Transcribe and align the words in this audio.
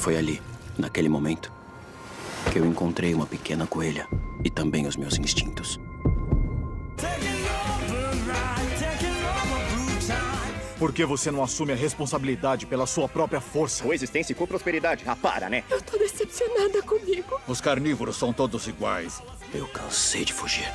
foi 0.00 0.16
ali, 0.16 0.40
naquele 0.78 1.10
momento, 1.10 1.52
que 2.50 2.58
eu 2.58 2.64
encontrei 2.64 3.14
uma 3.14 3.26
pequena 3.26 3.66
coelha 3.66 4.08
e 4.42 4.48
também 4.48 4.86
os 4.86 4.96
meus 4.96 5.18
instintos. 5.18 5.78
Por 10.78 10.94
que 10.94 11.04
você 11.04 11.30
não 11.30 11.42
assume 11.42 11.72
a 11.72 11.76
responsabilidade 11.76 12.64
pela 12.64 12.86
sua 12.86 13.06
própria 13.06 13.42
força? 13.42 13.84
Coexistência 13.84 14.34
com 14.34 14.46
prosperidade. 14.46 15.04
Ah, 15.06 15.14
para, 15.14 15.50
né? 15.50 15.62
Eu 15.68 15.82
tô 15.82 15.98
decepcionada 15.98 16.80
comigo. 16.82 17.38
Os 17.46 17.60
carnívoros 17.60 18.16
são 18.16 18.32
todos 18.32 18.66
iguais. 18.66 19.22
Eu 19.52 19.68
cansei 19.68 20.24
de 20.24 20.32
fugir. 20.32 20.66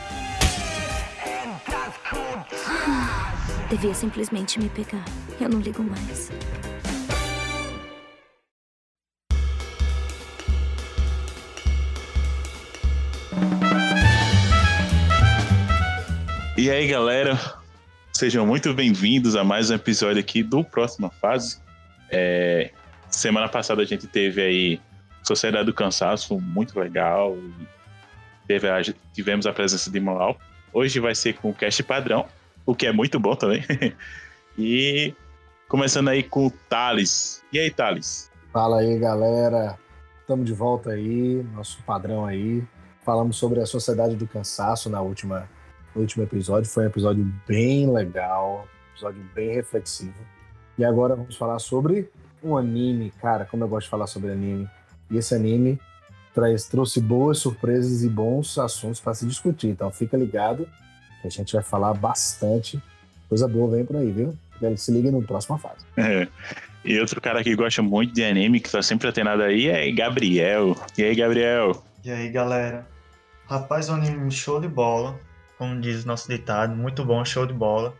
Devia 3.71 3.96
simplesmente 3.96 4.60
me 4.60 4.70
pegar. 4.70 5.04
Eu 5.42 5.50
não 5.50 5.60
ligo 5.60 5.82
mais. 5.82 6.30
E 16.66 16.72
aí, 16.72 16.88
galera, 16.88 17.40
sejam 18.12 18.44
muito 18.44 18.74
bem-vindos 18.74 19.36
a 19.36 19.44
mais 19.44 19.70
um 19.70 19.76
episódio 19.76 20.20
aqui 20.20 20.42
do 20.42 20.64
Próxima 20.64 21.12
Fase. 21.12 21.62
É, 22.10 22.72
semana 23.08 23.48
passada 23.48 23.84
a 23.84 23.86
gente 23.86 24.08
teve 24.08 24.41
aí 24.41 24.82
Sociedade 25.22 25.68
do 25.68 25.76
Cansaço, 25.76 26.40
muito 26.41 26.80
legal. 26.80 27.38
Teve 28.48 28.68
a, 28.68 28.82
tivemos 29.14 29.46
a 29.46 29.54
presença 29.54 29.91
de 29.91 30.00
Malau. 30.00 30.40
Hoje 30.74 31.00
vai 31.00 31.14
ser 31.14 31.36
com 31.36 31.52
o 31.52 31.54
cast 31.54 31.84
padrão, 31.84 32.26
o 32.66 32.74
que 32.74 32.88
é 32.88 32.91
muito 32.91 33.20
bom 33.20 33.36
também. 33.36 33.63
e 34.58 35.13
começando 35.70 36.08
aí 36.08 36.24
com 36.24 36.48
o 36.48 36.52
Thales. 36.68 37.44
E 37.54 37.60
aí, 37.60 37.70
Thales? 37.70 38.32
Fala 38.52 38.80
aí, 38.80 38.98
galera. 38.98 39.77
Estamos 40.20 40.48
de 40.48 40.54
volta 40.54 40.94
aí, 40.94 41.46
nosso 41.54 41.84
padrão 41.84 42.26
aí. 42.26 42.63
Falamos 43.04 43.38
sobre 43.38 43.60
a 43.60 43.68
Sociedade 43.68 44.16
do 44.16 44.27
Cansaço 44.27 44.90
na 44.90 45.00
última 45.00 45.48
no 45.96 46.01
último 46.01 46.24
episódio. 46.24 46.70
Foi 46.70 46.84
um 46.84 46.88
episódio 46.88 47.34
bem 47.48 47.91
legal, 47.91 48.68
um 48.68 48.91
episódio 48.93 49.24
bem 49.34 49.54
reflexivo. 49.54 50.13
E 50.77 50.84
agora 50.84 51.15
vamos 51.15 51.35
falar 51.35 51.57
sobre 51.60 52.10
um 52.43 52.57
anime, 52.57 53.12
cara, 53.21 53.46
como 53.46 53.63
eu 53.63 53.68
gosto 53.68 53.85
de 53.85 53.91
falar 53.91 54.07
sobre 54.07 54.32
anime. 54.32 54.70
E 55.10 55.18
esse 55.18 55.34
anime 55.34 55.79
traz, 56.34 56.66
trouxe 56.66 56.99
boas 56.99 57.40
surpresas 57.40 58.04
e 58.04 58.10
bons 58.10 58.57
assuntos 58.57 58.99
para 58.99 59.13
se 59.13 59.26
discutir. 59.26 59.70
Então 59.70 59.90
fica 59.90 60.18
ligado 60.18 60.68
que 61.21 61.27
a 61.27 61.32
gente 61.32 61.54
vai 61.54 61.63
falar 61.63 61.93
bastante. 61.93 62.82
Coisa 63.29 63.48
boa 63.48 63.71
vem 63.71 63.85
por 63.85 63.96
aí, 63.96 64.12
viu? 64.12 64.38
Se 64.78 64.91
liga 64.91 65.09
no 65.12 65.23
próxima 65.23 65.57
fase. 65.57 65.85
É. 65.97 66.28
E 66.88 67.00
outro 67.00 67.19
cara 67.19 67.44
que 67.44 67.56
gosta 67.56 67.81
muito 67.81 68.13
de 68.13 68.23
anime, 68.23 68.59
que 68.59 68.69
tá 68.69 68.79
sempre 68.79 69.07
atenado 69.07 69.41
aí, 69.41 69.68
é 69.68 69.91
Gabriel. 69.91 70.78
E 70.96 71.03
aí, 71.03 71.16
Gabriel? 71.16 71.84
E 72.03 72.12
aí, 72.12 72.29
galera? 72.29 72.88
Rapaz, 73.47 73.90
um 73.90 73.96
anime 73.96 74.29
show 74.29 74.62
de 74.62 74.68
bola 74.68 75.19
como 75.57 75.79
diz 75.79 76.06
nosso 76.06 76.28
ditado, 76.29 76.75
muito 76.75 77.03
bom, 77.03 77.23
show 77.23 77.45
de 77.45 77.53
bola. 77.53 77.94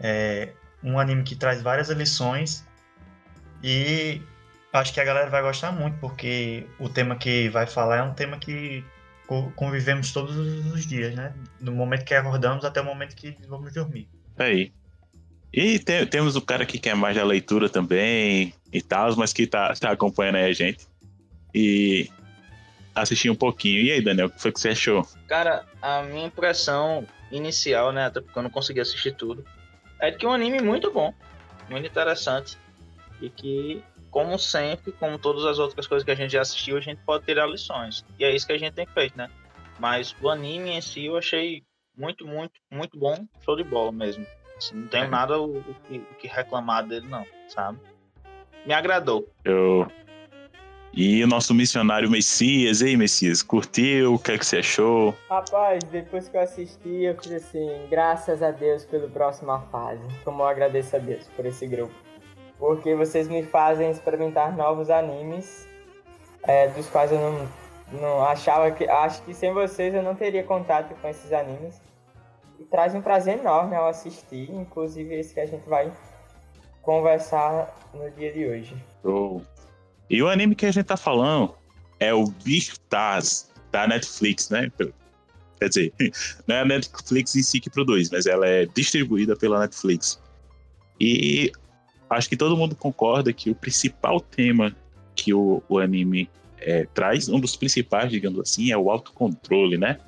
É 0.00 0.52
um 0.82 0.98
anime 0.98 1.22
que 1.22 1.34
traz 1.34 1.62
várias 1.62 1.88
lições 1.90 2.66
e 3.62 4.20
acho 4.72 4.92
que 4.92 5.00
a 5.00 5.04
galera 5.04 5.30
vai 5.30 5.42
gostar 5.42 5.72
muito, 5.72 5.98
porque 5.98 6.66
o 6.78 6.88
tema 6.88 7.16
que 7.16 7.48
vai 7.48 7.66
falar 7.66 7.96
é 7.96 8.02
um 8.02 8.14
tema 8.14 8.38
que 8.38 8.84
convivemos 9.56 10.12
todos 10.12 10.36
os 10.36 10.86
dias, 10.86 11.14
né? 11.14 11.34
Do 11.60 11.72
momento 11.72 12.04
que 12.04 12.14
acordamos 12.14 12.64
até 12.64 12.80
o 12.80 12.84
momento 12.84 13.16
que 13.16 13.36
vamos 13.48 13.72
dormir. 13.72 14.08
Aí. 14.38 14.72
E 15.52 15.78
tem, 15.78 16.06
temos 16.06 16.36
o 16.36 16.42
cara 16.42 16.66
que 16.66 16.78
quer 16.78 16.94
mais 16.94 17.16
da 17.16 17.24
leitura 17.24 17.68
também 17.68 18.52
e 18.72 18.82
tal, 18.82 19.16
mas 19.16 19.32
que 19.32 19.46
tá, 19.46 19.72
tá 19.74 19.90
acompanhando 19.90 20.36
aí 20.36 20.50
a 20.50 20.52
gente. 20.52 20.86
E 21.54 22.10
assisti 22.96 23.28
um 23.28 23.34
pouquinho. 23.34 23.82
E 23.82 23.92
aí, 23.92 24.02
Daniel, 24.02 24.26
o 24.26 24.30
que 24.30 24.40
foi 24.40 24.50
que 24.50 24.58
você 24.58 24.70
achou? 24.70 25.06
Cara, 25.28 25.64
a 25.80 26.02
minha 26.02 26.26
impressão 26.26 27.06
inicial, 27.30 27.92
né, 27.92 28.06
até 28.06 28.20
porque 28.20 28.38
eu 28.38 28.42
não 28.42 28.50
consegui 28.50 28.80
assistir 28.80 29.14
tudo, 29.14 29.44
é 30.00 30.10
de 30.10 30.16
que 30.16 30.24
é 30.24 30.28
um 30.28 30.32
anime 30.32 30.60
muito 30.60 30.90
bom, 30.90 31.12
muito 31.68 31.86
interessante 31.86 32.56
e 33.20 33.28
que, 33.28 33.82
como 34.10 34.38
sempre, 34.38 34.92
como 34.92 35.18
todas 35.18 35.44
as 35.44 35.58
outras 35.58 35.86
coisas 35.86 36.04
que 36.04 36.10
a 36.10 36.14
gente 36.14 36.32
já 36.32 36.40
assistiu, 36.40 36.76
a 36.76 36.80
gente 36.80 37.00
pode 37.04 37.24
tirar 37.24 37.46
lições. 37.46 38.04
E 38.18 38.24
é 38.24 38.34
isso 38.34 38.46
que 38.46 38.52
a 38.52 38.58
gente 38.58 38.74
tem 38.74 38.86
feito, 38.86 39.16
né? 39.16 39.30
Mas 39.78 40.16
o 40.22 40.30
anime 40.30 40.70
em 40.70 40.80
si 40.80 41.06
eu 41.06 41.16
achei 41.16 41.62
muito, 41.96 42.26
muito, 42.26 42.54
muito 42.70 42.98
bom, 42.98 43.26
show 43.44 43.56
de 43.56 43.64
bola 43.64 43.92
mesmo. 43.92 44.26
Assim, 44.56 44.74
não 44.74 44.88
tenho 44.88 45.04
é. 45.04 45.08
nada 45.08 45.38
o, 45.38 45.58
o, 45.58 45.74
que, 45.86 45.98
o 45.98 46.14
que 46.14 46.28
reclamar 46.28 46.86
dele, 46.86 47.06
não, 47.06 47.26
sabe? 47.48 47.78
Me 48.64 48.72
agradou. 48.72 49.30
Eu 49.44 49.86
e 50.96 51.22
o 51.22 51.26
nosso 51.26 51.54
missionário 51.54 52.10
Messias, 52.10 52.80
ei 52.80 52.96
Messias, 52.96 53.42
curtiu? 53.42 54.14
O 54.14 54.18
que 54.18 54.32
é 54.32 54.38
que 54.38 54.46
você 54.46 54.58
achou? 54.58 55.14
Rapaz, 55.28 55.84
depois 55.84 56.26
que 56.26 56.38
eu 56.38 56.40
assisti, 56.40 57.04
eu 57.04 57.14
fiz 57.22 57.32
assim, 57.32 57.68
graças 57.90 58.42
a 58.42 58.50
Deus 58.50 58.86
pelo 58.86 59.10
próxima 59.10 59.60
fase. 59.70 60.00
Como 60.24 60.42
eu 60.42 60.46
agradeço 60.46 60.96
a 60.96 60.98
Deus 60.98 61.28
por 61.36 61.44
esse 61.44 61.66
grupo. 61.66 61.92
Porque 62.58 62.94
vocês 62.94 63.28
me 63.28 63.42
fazem 63.42 63.90
experimentar 63.90 64.56
novos 64.56 64.88
animes, 64.88 65.68
é, 66.44 66.68
dos 66.68 66.88
quais 66.88 67.12
eu 67.12 67.18
não, 67.18 67.48
não 68.00 68.22
achava 68.24 68.70
que. 68.70 68.88
Acho 68.88 69.20
que 69.22 69.34
sem 69.34 69.52
vocês 69.52 69.94
eu 69.94 70.02
não 70.02 70.14
teria 70.14 70.44
contato 70.44 70.94
com 70.98 71.08
esses 71.08 71.30
animes. 71.30 71.78
E 72.58 72.64
traz 72.64 72.94
um 72.94 73.02
prazer 73.02 73.38
enorme 73.38 73.76
ao 73.76 73.86
assistir, 73.86 74.50
inclusive 74.50 75.14
esse 75.14 75.34
que 75.34 75.40
a 75.40 75.46
gente 75.46 75.68
vai 75.68 75.92
conversar 76.80 77.74
no 77.92 78.10
dia 78.12 78.32
de 78.32 78.46
hoje. 78.46 78.74
Oh. 79.04 79.42
E 80.08 80.22
o 80.22 80.28
anime 80.28 80.54
que 80.54 80.66
a 80.66 80.70
gente 80.70 80.86
tá 80.86 80.96
falando 80.96 81.54
é 81.98 82.12
o 82.14 82.26
Beastars, 82.44 83.50
da 83.72 83.86
Netflix, 83.86 84.48
né? 84.50 84.70
Quer 85.58 85.68
dizer, 85.68 85.92
não 86.46 86.56
é 86.56 86.60
a 86.60 86.64
Netflix 86.64 87.34
em 87.36 87.42
si 87.42 87.60
que 87.60 87.68
produz, 87.68 88.10
mas 88.10 88.26
ela 88.26 88.46
é 88.46 88.66
distribuída 88.66 89.36
pela 89.36 89.60
Netflix. 89.60 90.20
E 91.00 91.52
acho 92.08 92.28
que 92.28 92.36
todo 92.36 92.56
mundo 92.56 92.74
concorda 92.74 93.32
que 93.32 93.50
o 93.50 93.54
principal 93.54 94.20
tema 94.20 94.74
que 95.14 95.32
o, 95.34 95.62
o 95.68 95.78
anime 95.78 96.30
é, 96.58 96.86
traz, 96.94 97.28
um 97.28 97.40
dos 97.40 97.56
principais, 97.56 98.10
digamos 98.10 98.40
assim, 98.40 98.70
é 98.70 98.76
o 98.76 98.90
autocontrole, 98.90 99.76
né? 99.76 99.98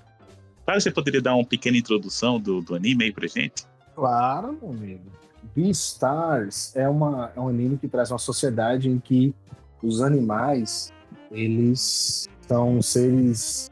Claro, 0.64 0.80
você 0.80 0.90
poderia 0.90 1.22
dar 1.22 1.34
uma 1.34 1.44
pequena 1.44 1.76
introdução 1.76 2.38
do, 2.38 2.60
do 2.60 2.74
anime 2.74 3.04
aí 3.04 3.12
pra 3.12 3.26
gente? 3.26 3.64
Claro, 3.94 4.58
meu 4.60 4.70
amigo. 4.70 5.10
Beastars 5.56 6.76
é, 6.76 6.88
uma, 6.88 7.32
é 7.34 7.40
um 7.40 7.48
anime 7.48 7.78
que 7.78 7.88
traz 7.88 8.10
uma 8.10 8.18
sociedade 8.18 8.88
em 8.88 8.98
que 8.98 9.34
os 9.82 10.02
animais, 10.02 10.92
eles 11.30 12.28
são 12.46 12.80
seres 12.82 13.70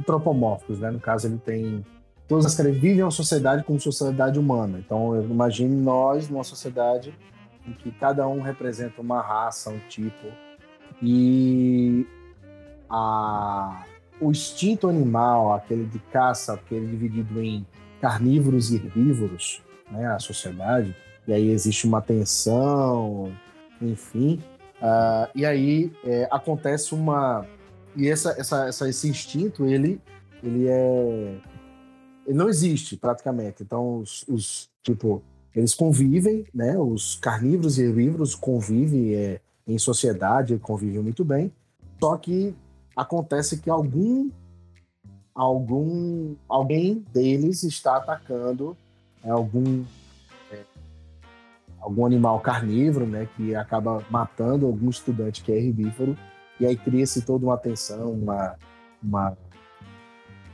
antropomórficos, 0.00 0.80
né? 0.80 0.90
No 0.90 1.00
caso, 1.00 1.26
ele 1.26 1.38
tem 1.38 1.84
todas 2.26 2.46
as 2.46 2.54
características, 2.54 2.90
vivem 2.90 3.04
uma 3.04 3.10
sociedade 3.10 3.64
como 3.64 3.80
sociedade 3.80 4.38
humana. 4.38 4.78
Então, 4.78 5.20
imagine 5.22 5.74
nós 5.74 6.28
numa 6.28 6.44
sociedade 6.44 7.14
em 7.66 7.72
que 7.72 7.90
cada 7.92 8.26
um 8.26 8.40
representa 8.40 9.00
uma 9.00 9.20
raça, 9.20 9.70
um 9.70 9.78
tipo, 9.88 10.26
e 11.02 12.06
a, 12.88 13.84
o 14.20 14.30
instinto 14.30 14.88
animal, 14.88 15.52
aquele 15.54 15.84
de 15.84 15.98
caça, 15.98 16.54
aquele 16.54 16.86
dividido 16.86 17.40
em 17.40 17.66
carnívoros 18.00 18.70
e 18.70 18.76
herbívoros, 18.76 19.62
né? 19.90 20.06
A 20.06 20.18
sociedade, 20.18 20.94
e 21.26 21.32
aí 21.32 21.50
existe 21.50 21.86
uma 21.86 22.00
tensão, 22.00 23.32
enfim, 23.80 24.42
Uh, 24.78 25.28
e 25.34 25.44
aí 25.44 25.92
é, 26.04 26.28
acontece 26.30 26.94
uma 26.94 27.44
e 27.96 28.08
essa, 28.08 28.30
essa, 28.38 28.68
essa, 28.68 28.88
esse 28.88 29.08
instinto 29.08 29.66
ele 29.66 30.00
ele 30.40 30.68
é 30.68 31.36
ele 32.26 32.36
não 32.36 32.48
existe 32.48 32.96
praticamente. 32.96 33.62
Então 33.62 33.98
os, 33.98 34.24
os 34.28 34.70
tipo 34.82 35.22
eles 35.54 35.74
convivem 35.74 36.46
né? 36.54 36.78
Os 36.78 37.16
carnívoros 37.16 37.78
e 37.78 37.82
herbívoros 37.82 38.36
convivem 38.36 39.14
é, 39.14 39.40
em 39.66 39.78
sociedade 39.78 40.56
convivem 40.58 41.02
muito 41.02 41.24
bem. 41.24 41.52
Só 41.98 42.16
que 42.16 42.54
acontece 42.94 43.58
que 43.58 43.68
algum 43.68 44.30
algum 45.34 46.36
alguém 46.48 47.04
deles 47.12 47.64
está 47.64 47.96
atacando 47.96 48.76
é, 49.24 49.30
algum 49.30 49.84
algum 51.80 52.04
animal 52.04 52.40
carnívoro, 52.40 53.06
né, 53.06 53.28
que 53.36 53.54
acaba 53.54 54.04
matando 54.10 54.66
algum 54.66 54.90
estudante 54.90 55.42
que 55.42 55.52
é 55.52 55.56
herbívoro, 55.56 56.16
e 56.60 56.66
aí 56.66 56.76
cria-se 56.76 57.22
toda 57.22 57.46
uma 57.46 57.56
tensão, 57.56 58.12
uma, 58.12 58.56
uma, 59.02 59.36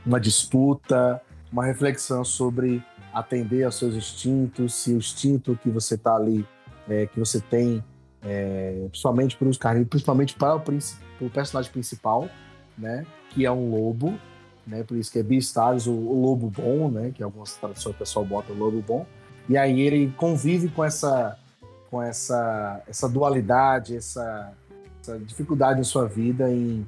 uma 0.05 0.19
disputa, 0.19 1.21
uma 1.51 1.65
reflexão 1.65 2.23
sobre 2.23 2.83
atender 3.13 3.63
aos 3.63 3.75
seus 3.75 3.95
instintos, 3.95 4.73
se 4.75 4.93
o 4.93 4.97
instinto 4.97 5.57
que 5.61 5.69
você 5.69 5.95
está 5.95 6.15
ali, 6.15 6.45
é, 6.87 7.07
que 7.07 7.17
você 7.19 7.39
tem, 7.39 7.83
é, 8.21 8.85
principalmente 8.89 9.35
para 9.37 9.47
os 9.47 9.57
carnívoros, 9.57 9.89
principalmente 9.89 10.35
para 10.35 10.55
o, 10.55 11.25
o, 11.25 11.29
personagem 11.29 11.71
principal, 11.71 12.29
né, 12.77 13.05
que 13.31 13.45
é 13.45 13.51
um 13.51 13.71
lobo, 13.71 14.19
né, 14.67 14.83
por 14.83 14.97
isso 14.97 15.11
que 15.11 15.19
é 15.19 15.23
Beastars, 15.23 15.87
o, 15.87 15.93
o 15.93 16.21
lobo 16.21 16.49
bom, 16.49 16.91
né, 16.91 17.11
que 17.15 17.23
algumas 17.23 17.55
traduções 17.55 17.95
o 17.95 17.97
pessoal 17.97 18.25
bota 18.25 18.51
o 18.51 18.55
lobo 18.55 18.81
bom, 18.81 19.05
e 19.47 19.57
aí 19.57 19.81
ele 19.81 20.13
convive 20.17 20.69
com 20.69 20.83
essa 20.83 21.37
com 21.89 22.01
essa 22.01 22.81
essa 22.87 23.07
dualidade, 23.07 23.95
essa 23.95 24.53
essa 25.01 25.19
dificuldade 25.19 25.79
em 25.79 25.83
sua 25.83 26.07
vida 26.07 26.49
em 26.49 26.85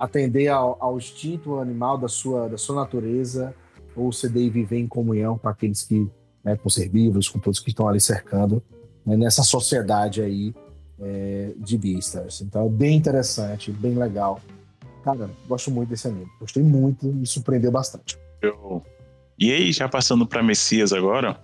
atender 0.00 0.48
ao, 0.48 0.78
ao 0.80 0.96
instinto 0.96 1.58
animal 1.58 1.98
da 1.98 2.08
sua, 2.08 2.48
da 2.48 2.56
sua 2.56 2.74
natureza, 2.74 3.54
ou 3.94 4.10
ceder 4.10 4.44
e 4.44 4.50
viver 4.50 4.78
em 4.78 4.88
comunhão 4.88 5.36
com 5.36 5.46
aqueles 5.46 5.82
que, 5.82 6.08
né, 6.42 6.56
com 6.56 6.70
ser 6.70 6.88
vivos, 6.88 7.28
com 7.28 7.38
todos 7.38 7.60
que 7.60 7.68
estão 7.68 7.86
ali 7.86 8.00
cercando, 8.00 8.62
né, 9.04 9.14
nessa 9.14 9.42
sociedade 9.42 10.22
aí 10.22 10.54
é, 10.98 11.52
de 11.58 11.76
Beastars. 11.76 12.40
Então, 12.40 12.66
é 12.66 12.68
bem 12.70 12.96
interessante, 12.96 13.70
bem 13.70 13.94
legal. 13.94 14.40
Cara, 15.04 15.28
gosto 15.46 15.70
muito 15.70 15.90
desse 15.90 16.08
anime. 16.08 16.26
Gostei 16.40 16.62
muito, 16.62 17.06
me 17.06 17.26
surpreendeu 17.26 17.70
bastante. 17.70 18.18
Eu... 18.40 18.82
E 19.38 19.52
aí, 19.52 19.72
já 19.72 19.88
passando 19.88 20.26
para 20.26 20.42
Messias 20.42 20.92
agora, 20.92 21.38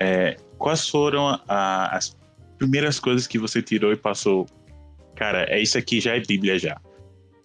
é, 0.00 0.36
quais 0.58 0.88
foram 0.88 1.38
a, 1.48 1.96
as 1.96 2.16
primeiras 2.58 2.98
coisas 2.98 3.26
que 3.26 3.38
você 3.38 3.62
tirou 3.62 3.92
e 3.92 3.96
passou? 3.96 4.46
Cara, 5.14 5.44
é 5.48 5.60
isso 5.60 5.78
aqui 5.78 6.00
já 6.00 6.16
é 6.16 6.20
Bíblia 6.20 6.58
já. 6.58 6.80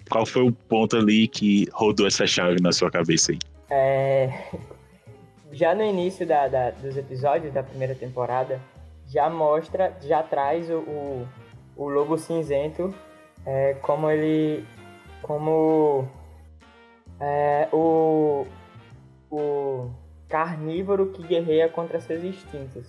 Qual 0.10 0.26
foi 0.26 0.44
o 0.44 0.52
ponto 0.52 0.98
ali 0.98 1.28
que 1.28 1.68
rodou 1.72 2.08
essa 2.08 2.26
chave 2.26 2.60
na 2.62 2.72
sua 2.72 2.90
cabeça 2.90 3.32
aí? 3.32 3.40
É... 3.70 4.32
Já 5.52 5.74
no 5.74 5.84
início 5.84 6.28
da, 6.28 6.48
da, 6.48 6.70
dos 6.70 6.96
episódios 6.96 7.52
da 7.52 7.64
primeira 7.64 7.96
temporada, 7.96 8.62
já 9.08 9.28
mostra, 9.32 9.98
já 10.02 10.22
traz 10.22 10.70
o, 10.70 10.78
o, 10.78 11.28
o 11.76 11.90
lobo 11.90 12.20
cinzento 12.20 12.94
é, 13.46 13.74
como 13.82 14.10
ele. 14.12 14.64
como 15.24 16.08
é, 17.20 17.68
o, 17.74 18.46
o 19.32 19.90
carnívoro 20.30 21.08
que 21.08 21.24
guerreia 21.24 21.68
contra 21.68 22.00
seus 22.00 22.24
instintos. 22.24 22.88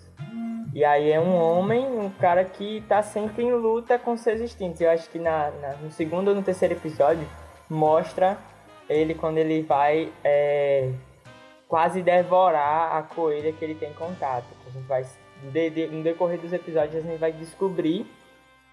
E 0.72 0.84
aí 0.84 1.10
é 1.10 1.18
um 1.18 1.34
homem, 1.34 1.84
um 1.84 2.10
cara 2.10 2.44
que 2.44 2.84
tá 2.86 3.02
sempre 3.02 3.42
em 3.42 3.52
luta 3.52 3.98
com 3.98 4.16
seus 4.16 4.40
instintos. 4.40 4.80
Eu 4.80 4.90
acho 4.90 5.10
que 5.10 5.18
na, 5.18 5.50
na 5.50 5.72
no 5.76 5.90
segundo 5.90 6.28
ou 6.28 6.34
no 6.34 6.42
terceiro 6.42 6.74
episódio 6.74 7.26
mostra 7.68 8.38
ele 8.88 9.14
quando 9.14 9.38
ele 9.38 9.62
vai 9.62 10.12
é, 10.22 10.92
quase 11.66 12.02
devorar 12.02 12.96
a 12.96 13.02
coelha 13.02 13.52
que 13.52 13.64
ele 13.64 13.74
tem 13.74 13.92
contato. 13.94 14.46
A 14.66 14.70
gente 14.70 14.86
vai 14.86 15.04
de, 15.52 15.70
de, 15.70 15.86
no 15.86 16.02
decorrer 16.02 16.38
dos 16.38 16.52
episódios 16.52 16.96
a 16.96 17.08
gente 17.08 17.18
vai 17.18 17.32
descobrir 17.32 18.06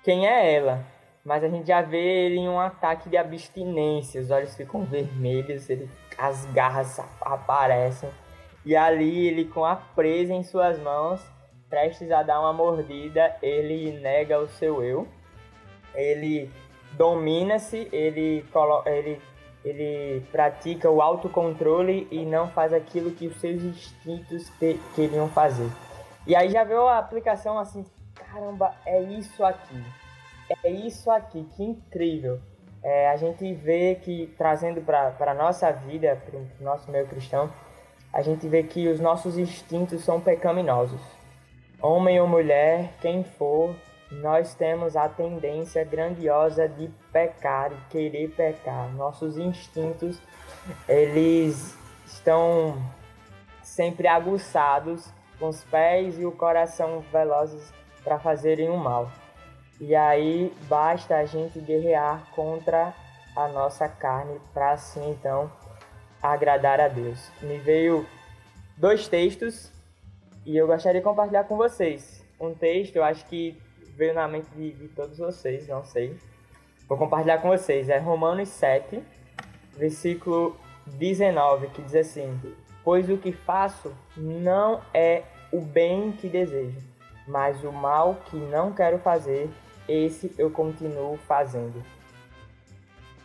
quem 0.03 0.27
é 0.27 0.53
ela. 0.53 0.85
Mas 1.23 1.43
a 1.43 1.49
gente 1.49 1.67
já 1.67 1.81
vê 1.81 2.25
ele 2.25 2.37
em 2.37 2.47
um 2.47 2.59
ataque 2.59 3.09
de 3.09 3.17
abstinência, 3.17 4.21
os 4.21 4.31
olhos 4.31 4.55
ficam 4.55 4.85
vermelhos, 4.85 5.69
ele, 5.69 5.89
as 6.17 6.45
garras 6.47 6.99
aparecem. 7.19 8.09
E 8.67 8.75
ali 8.75 9.29
ele 9.29 9.45
com 9.45 9.63
a 9.63 9.77
presa 9.77 10.33
em 10.33 10.43
suas 10.43 10.77
mãos, 10.77 11.25
prestes 11.69 12.11
a 12.11 12.21
dar 12.21 12.41
uma 12.41 12.51
mordida, 12.51 13.33
ele 13.41 13.97
nega 14.01 14.37
o 14.37 14.47
seu 14.49 14.83
eu. 14.83 15.07
Ele 15.95 16.51
domina-se, 16.91 17.87
ele, 17.93 18.45
ele, 18.85 19.21
ele 19.63 20.21
pratica 20.33 20.91
o 20.91 21.01
autocontrole 21.01 22.09
e 22.11 22.25
não 22.25 22.49
faz 22.49 22.73
aquilo 22.73 23.11
que 23.11 23.27
os 23.27 23.39
seus 23.39 23.63
instintos 23.63 24.49
te, 24.59 24.77
queriam 24.93 25.29
fazer. 25.29 25.71
E 26.25 26.35
aí 26.35 26.49
já 26.49 26.65
veio 26.65 26.89
a 26.89 26.97
aplicação 26.97 27.57
assim, 27.57 27.85
caramba, 28.15 28.75
é 28.85 29.01
isso 29.01 29.45
aqui. 29.45 29.81
É 30.61 30.69
isso 30.69 31.09
aqui, 31.09 31.47
que 31.55 31.63
incrível. 31.63 32.37
É, 32.83 33.09
a 33.11 33.15
gente 33.15 33.53
vê 33.53 33.95
que, 33.95 34.27
trazendo 34.37 34.81
para 34.81 35.15
a 35.17 35.33
nossa 35.33 35.71
vida, 35.71 36.21
para 36.25 36.37
o 36.37 36.47
nosso 36.59 36.91
meio 36.91 37.07
cristão, 37.07 37.49
a 38.13 38.21
gente 38.21 38.47
vê 38.47 38.63
que 38.63 38.87
os 38.87 38.99
nossos 38.99 39.37
instintos 39.37 40.03
são 40.03 40.19
pecaminosos. 40.19 41.01
Homem 41.81 42.19
ou 42.19 42.27
mulher, 42.27 42.93
quem 43.01 43.23
for, 43.23 43.75
nós 44.11 44.55
temos 44.55 44.95
a 44.95 45.07
tendência 45.07 45.83
grandiosa 45.83 46.67
de 46.67 46.89
pecar 47.11 47.71
e 47.71 47.77
querer 47.89 48.29
pecar. 48.29 48.89
Nossos 48.95 49.37
instintos, 49.37 50.19
eles 50.87 51.77
estão 52.05 52.81
sempre 53.61 54.07
aguçados 54.07 55.13
com 55.37 55.49
os 55.49 55.63
pés 55.65 56.19
e 56.19 56.25
o 56.25 56.31
coração 56.31 57.01
velozes 57.11 57.71
para 58.03 58.17
fazerem 58.17 58.69
o 58.69 58.77
mal. 58.77 59.11
E 59.79 59.93
aí 59.93 60.51
basta 60.67 61.17
a 61.17 61.25
gente 61.25 61.59
guerrear 61.59 62.23
contra 62.33 62.93
a 63.35 63.47
nossa 63.49 63.87
carne 63.87 64.39
para 64.51 64.71
assim 64.71 65.11
então 65.11 65.51
agradar 66.21 66.79
a 66.79 66.87
Deus. 66.87 67.31
Me 67.41 67.57
veio 67.57 68.05
dois 68.75 69.07
textos 69.07 69.71
e 70.45 70.55
eu 70.55 70.67
gostaria 70.67 71.01
de 71.01 71.03
compartilhar 71.03 71.43
com 71.43 71.57
vocês. 71.57 72.23
Um 72.39 72.53
texto, 72.53 72.95
eu 72.95 73.03
acho 73.03 73.25
que 73.25 73.57
veio 73.95 74.13
na 74.13 74.27
mente 74.27 74.49
de, 74.55 74.71
de 74.71 74.87
todos 74.89 75.17
vocês, 75.17 75.67
não 75.67 75.83
sei. 75.83 76.17
Vou 76.87 76.97
compartilhar 76.97 77.39
com 77.39 77.49
vocês. 77.49 77.89
É 77.89 77.97
Romanos 77.97 78.49
7, 78.49 79.03
versículo 79.75 80.55
19, 80.85 81.67
que 81.67 81.81
diz 81.81 81.95
assim: 81.95 82.39
Pois 82.83 83.09
o 83.09 83.17
que 83.17 83.31
faço 83.31 83.93
não 84.15 84.81
é 84.93 85.23
o 85.51 85.59
bem 85.59 86.11
que 86.11 86.29
desejo, 86.29 86.79
mas 87.27 87.63
o 87.63 87.71
mal 87.71 88.15
que 88.25 88.37
não 88.37 88.71
quero 88.71 88.99
fazer, 88.99 89.49
esse 89.87 90.33
eu 90.37 90.49
continuo 90.51 91.17
fazendo. 91.27 91.83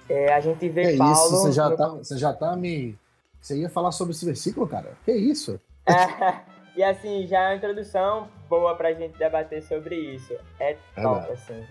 É, 0.08 0.32
a 0.32 0.40
gente 0.40 0.68
vê 0.68 0.92
que 0.92 0.98
Paulo. 0.98 1.12
Isso, 1.12 1.30
você, 1.30 1.52
já 1.52 1.68
no... 1.68 1.76
tá, 1.76 1.88
você 1.88 2.18
já 2.18 2.32
tá 2.32 2.56
me. 2.56 2.96
Você 3.40 3.58
ia 3.58 3.68
falar 3.68 3.92
sobre 3.92 4.12
esse 4.12 4.24
versículo, 4.24 4.68
cara? 4.68 4.92
Que 5.04 5.12
isso? 5.12 5.60
É, 5.86 6.40
e 6.76 6.82
assim, 6.82 7.26
já 7.26 7.40
é 7.40 7.48
uma 7.48 7.56
introdução 7.56 8.28
boa 8.48 8.74
pra 8.76 8.92
gente 8.92 9.18
debater 9.18 9.62
sobre 9.62 9.96
isso. 9.96 10.34
É 10.60 10.76
top, 10.94 11.20
Verdade. 11.20 11.32
assim. 11.32 11.66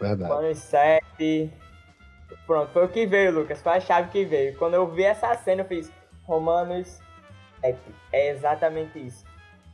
Verdade. 0.00 0.32
Romanos 0.32 0.58
7. 0.58 1.52
Pronto, 2.46 2.72
foi 2.72 2.84
o 2.84 2.88
que 2.88 3.06
veio, 3.06 3.32
Lucas. 3.32 3.60
Foi 3.60 3.72
a 3.72 3.80
chave 3.80 4.10
que 4.10 4.24
veio. 4.24 4.56
Quando 4.58 4.74
eu 4.74 4.86
vi 4.86 5.04
essa 5.04 5.34
cena, 5.34 5.62
eu 5.62 5.66
fiz 5.66 5.90
Romanos 6.24 7.00
7. 7.60 7.78
É 8.12 8.30
exatamente 8.30 8.98
isso. 8.98 9.24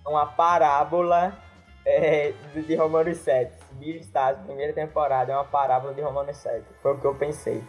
Uma 0.07 0.27
parábola 0.27 1.37
é, 1.85 2.33
de 2.55 2.75
Romanos 2.75 3.19
7. 3.19 3.53
Beastars, 3.73 4.39
primeira 4.41 4.73
temporada, 4.73 5.33
é 5.33 5.37
uma 5.37 5.45
parábola 5.45 5.93
de 5.93 6.01
Romanos 6.01 6.37
7. 6.37 6.65
Foi 6.81 6.93
o 6.95 7.01
que 7.01 7.07
eu 7.07 7.15
pensei. 7.15 7.63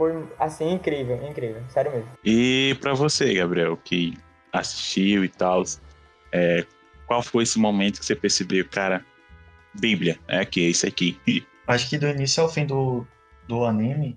Foi, 0.00 0.26
assim, 0.38 0.72
incrível, 0.72 1.28
incrível. 1.28 1.62
Sério 1.68 1.92
mesmo. 1.92 2.08
E 2.24 2.74
para 2.80 2.94
você, 2.94 3.34
Gabriel, 3.34 3.76
que 3.76 4.16
assistiu 4.50 5.22
e 5.22 5.28
tal, 5.28 5.62
é, 6.32 6.64
qual 7.06 7.22
foi 7.22 7.42
esse 7.42 7.58
momento 7.58 8.00
que 8.00 8.06
você 8.06 8.16
percebeu, 8.16 8.66
cara, 8.66 9.04
Bíblia, 9.78 10.18
é 10.26 10.38
aqui, 10.38 10.64
é 10.64 10.70
isso 10.70 10.86
aqui. 10.86 11.20
Acho 11.68 11.86
que 11.86 11.98
do 11.98 12.08
início 12.08 12.42
ao 12.42 12.48
fim 12.48 12.64
do, 12.64 13.06
do 13.46 13.66
anime, 13.66 14.16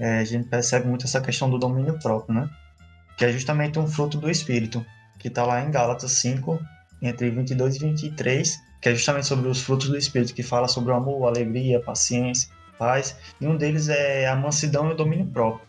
é, 0.00 0.20
a 0.20 0.24
gente 0.24 0.48
percebe 0.48 0.88
muito 0.88 1.04
essa 1.04 1.20
questão 1.20 1.50
do 1.50 1.58
domínio 1.58 1.98
próprio, 1.98 2.34
né? 2.34 2.48
Que 3.18 3.26
é 3.26 3.32
justamente 3.32 3.78
um 3.78 3.86
fruto 3.86 4.16
do 4.16 4.30
espírito, 4.30 4.82
que 5.18 5.28
tá 5.28 5.44
lá 5.44 5.62
em 5.62 5.70
Gálatas 5.70 6.12
5, 6.12 6.58
entre 7.02 7.28
22 7.28 7.76
e 7.76 7.78
23, 7.80 8.56
que 8.80 8.88
é 8.88 8.94
justamente 8.94 9.26
sobre 9.26 9.46
os 9.46 9.60
frutos 9.60 9.90
do 9.90 9.98
espírito, 9.98 10.32
que 10.32 10.42
fala 10.42 10.66
sobre 10.66 10.90
o 10.90 10.94
amor, 10.94 11.26
alegria, 11.26 11.82
paciência, 11.82 12.55
paz, 12.78 13.16
e 13.40 13.46
um 13.46 13.56
deles 13.56 13.88
é 13.88 14.26
a 14.26 14.36
mansidão 14.36 14.88
e 14.88 14.92
o 14.92 14.96
domínio 14.96 15.26
próprio. 15.26 15.66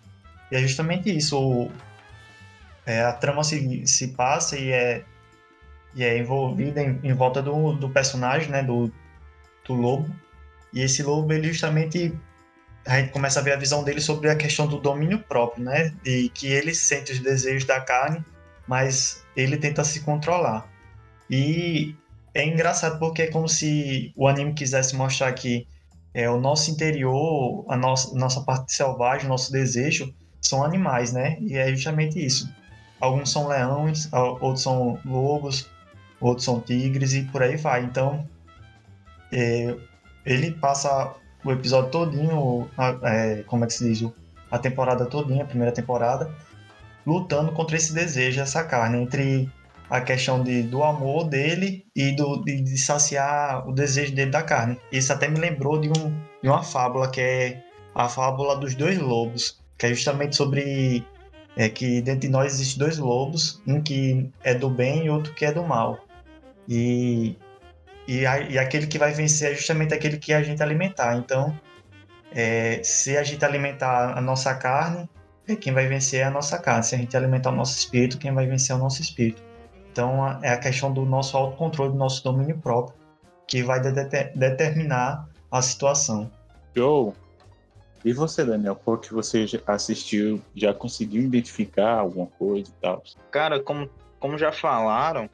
E 0.52 0.56
é 0.56 0.60
justamente 0.60 1.16
isso, 1.16 1.40
o, 1.40 1.72
é, 2.86 3.02
a 3.04 3.14
trama 3.14 3.44
se, 3.44 3.86
se 3.86 4.10
passa 4.10 4.58
e 4.58 4.72
é, 4.72 5.04
e 5.96 6.04
é 6.04 6.18
envolvida 6.18 6.82
em, 6.82 7.00
em 7.04 7.14
volta 7.14 7.42
do, 7.42 7.74
do 7.74 7.90
personagem, 7.90 8.50
né, 8.50 8.64
do, 8.64 8.92
do 9.66 9.74
lobo, 9.74 10.14
e 10.74 10.82
esse 10.82 11.02
lobo, 11.04 11.34
ele 11.34 11.48
justamente 11.48 12.14
a 12.86 13.00
gente 13.00 13.12
começa 13.12 13.40
a 13.40 13.44
ver 13.44 13.54
a 13.54 13.58
visão 13.58 13.84
dele 13.84 14.00
sobre 14.00 14.30
a 14.30 14.36
questão 14.36 14.66
do 14.66 14.80
domínio 14.80 15.20
próprio, 15.20 15.64
né? 15.64 15.94
De 16.04 16.30
que 16.30 16.48
ele 16.48 16.74
sente 16.74 17.12
os 17.12 17.20
desejos 17.20 17.66
da 17.66 17.82
carne, 17.82 18.24
mas 18.66 19.26
ele 19.36 19.58
tenta 19.58 19.84
se 19.84 20.00
controlar. 20.02 20.66
E 21.30 21.94
é 22.34 22.46
engraçado 22.46 22.98
porque 22.98 23.24
é 23.24 23.28
como 23.28 23.50
se 23.50 24.14
o 24.16 24.28
anime 24.28 24.54
quisesse 24.54 24.96
mostrar 24.96 25.34
que 25.34 25.68
é, 26.18 26.28
o 26.28 26.40
nosso 26.40 26.72
interior, 26.72 27.64
a 27.70 27.78
nossa, 27.78 28.18
nossa 28.18 28.42
parte 28.42 28.74
selvagem, 28.74 29.30
nosso 29.30 29.52
desejo, 29.52 30.12
são 30.42 30.64
animais, 30.64 31.14
né? 31.14 31.38
E 31.42 31.56
é 31.56 31.70
justamente 31.70 32.18
isso. 32.26 32.52
Alguns 33.00 33.32
são 33.32 33.48
leões, 33.48 34.12
outros 34.12 34.64
são 34.64 35.00
lobos, 35.06 35.70
outros 36.20 36.44
são 36.44 36.60
tigres 36.60 37.14
e 37.14 37.22
por 37.22 37.44
aí 37.44 37.56
vai. 37.56 37.84
Então, 37.84 38.28
é, 39.32 39.76
ele 40.26 40.54
passa 40.54 41.14
o 41.46 41.52
episódio 41.52 41.92
todinho, 41.92 42.68
é, 43.04 43.44
como 43.46 43.64
é 43.64 43.68
que 43.68 43.74
se 43.74 43.88
diz, 43.88 44.12
a 44.50 44.58
temporada 44.58 45.06
todinha, 45.06 45.44
a 45.44 45.48
primeira 45.48 45.72
temporada, 45.72 46.34
lutando 47.06 47.52
contra 47.52 47.78
esse 47.78 47.94
desejo, 47.94 48.42
essa 48.42 48.64
carne, 48.64 49.04
entre 49.04 49.52
a 49.90 50.02
questão 50.02 50.44
de, 50.44 50.64
do 50.64 50.84
amor 50.84 51.26
dele 51.26 51.86
e 51.96 52.16
do, 52.16 52.44
de, 52.44 52.62
de, 52.62 52.78
saciar 52.78 53.68
o 53.68 53.72
desejo 53.72 54.14
dele 54.14 54.32
da 54.32 54.44
carne. 54.44 54.78
Isso 54.92 55.14
até 55.14 55.28
me 55.28 55.40
lembrou 55.40 55.80
de, 55.80 55.90
um, 55.90 56.10
de 56.42 56.50
uma 56.50 56.64
fábula 56.64 57.10
que 57.10 57.22
é 57.22 57.64
a 57.96 58.10
fábula 58.10 58.58
dos 58.58 58.76
dois 58.76 58.98
lobos, 58.98 59.60
que 59.78 59.86
é 59.86 59.90
justamente 59.90 60.36
sobre 60.36 61.06
é, 61.56 61.70
que 61.70 62.02
dentro 62.02 62.22
de 62.22 62.30
nós 62.30 62.54
existem 62.54 62.80
dois 62.80 62.98
lobos, 62.98 63.62
um 63.66 63.82
que 63.82 64.30
é 64.44 64.54
do 64.54 64.70
bem 64.70 65.06
e 65.06 65.10
outro 65.10 65.34
que 65.34 65.46
é 65.46 65.52
do 65.52 65.64
mal. 65.64 65.98
E 66.68 67.38
e, 68.08 68.26
a, 68.26 68.40
e 68.40 68.58
aquele 68.58 68.88
que 68.88 68.98
vai 68.98 69.12
vencer 69.12 69.52
é 69.52 69.56
justamente 69.56 69.94
aquele 69.94 70.18
que 70.18 70.34
a 70.34 70.42
gente 70.42 70.64
alimentar. 70.64 71.18
Então, 71.18 71.60
é, 72.32 72.82
se 72.82 73.18
a 73.18 73.24
gente 73.24 73.44
alimentar 73.44 74.18
a 74.18 74.22
nossa 74.22 74.56
carne, 74.56 75.10
é 75.48 75.56
quem 75.56 75.74
vai 75.74 75.88
vencer 75.88 76.22
é 76.22 76.24
a 76.24 76.32
nossa 76.32 76.58
carne. 76.58 76.84
Se 76.84 76.96
a 76.96 76.98
gente 76.98 77.16
alimentar 77.18 77.50
o 77.50 77.56
nosso 77.56 77.78
espírito, 77.78 78.18
quem 78.18 78.34
vai 78.34 78.48
vencer 78.48 78.74
é 78.74 78.80
o 78.80 78.82
nosso 78.82 79.02
espírito. 79.02 79.44
Então, 79.98 80.40
é 80.44 80.50
a 80.50 80.60
questão 80.60 80.94
do 80.94 81.04
nosso 81.06 81.36
autocontrole, 81.36 81.92
do 81.92 81.98
nosso 81.98 82.24
domínio 82.24 82.56
próprio, 82.60 82.96
que 83.48 83.64
vai 83.64 83.82
de 83.82 83.92
determinar 84.36 85.28
a 85.52 85.60
situação. 85.60 86.30
Joe, 86.76 87.14
e 88.06 88.14
você, 88.14 88.46
Daniel, 88.46 88.76
por 88.76 89.00
que 89.00 89.12
você 89.12 89.48
assistiu, 89.66 90.40
já 90.56 90.72
conseguiu 90.72 91.24
identificar 91.24 91.98
alguma 91.98 92.28
coisa 92.28 92.70
e 92.70 92.74
tal? 92.80 93.04
Cara, 93.32 93.60
como, 93.60 93.90
como 94.20 94.38
já 94.38 94.52
falaram, 94.52 95.28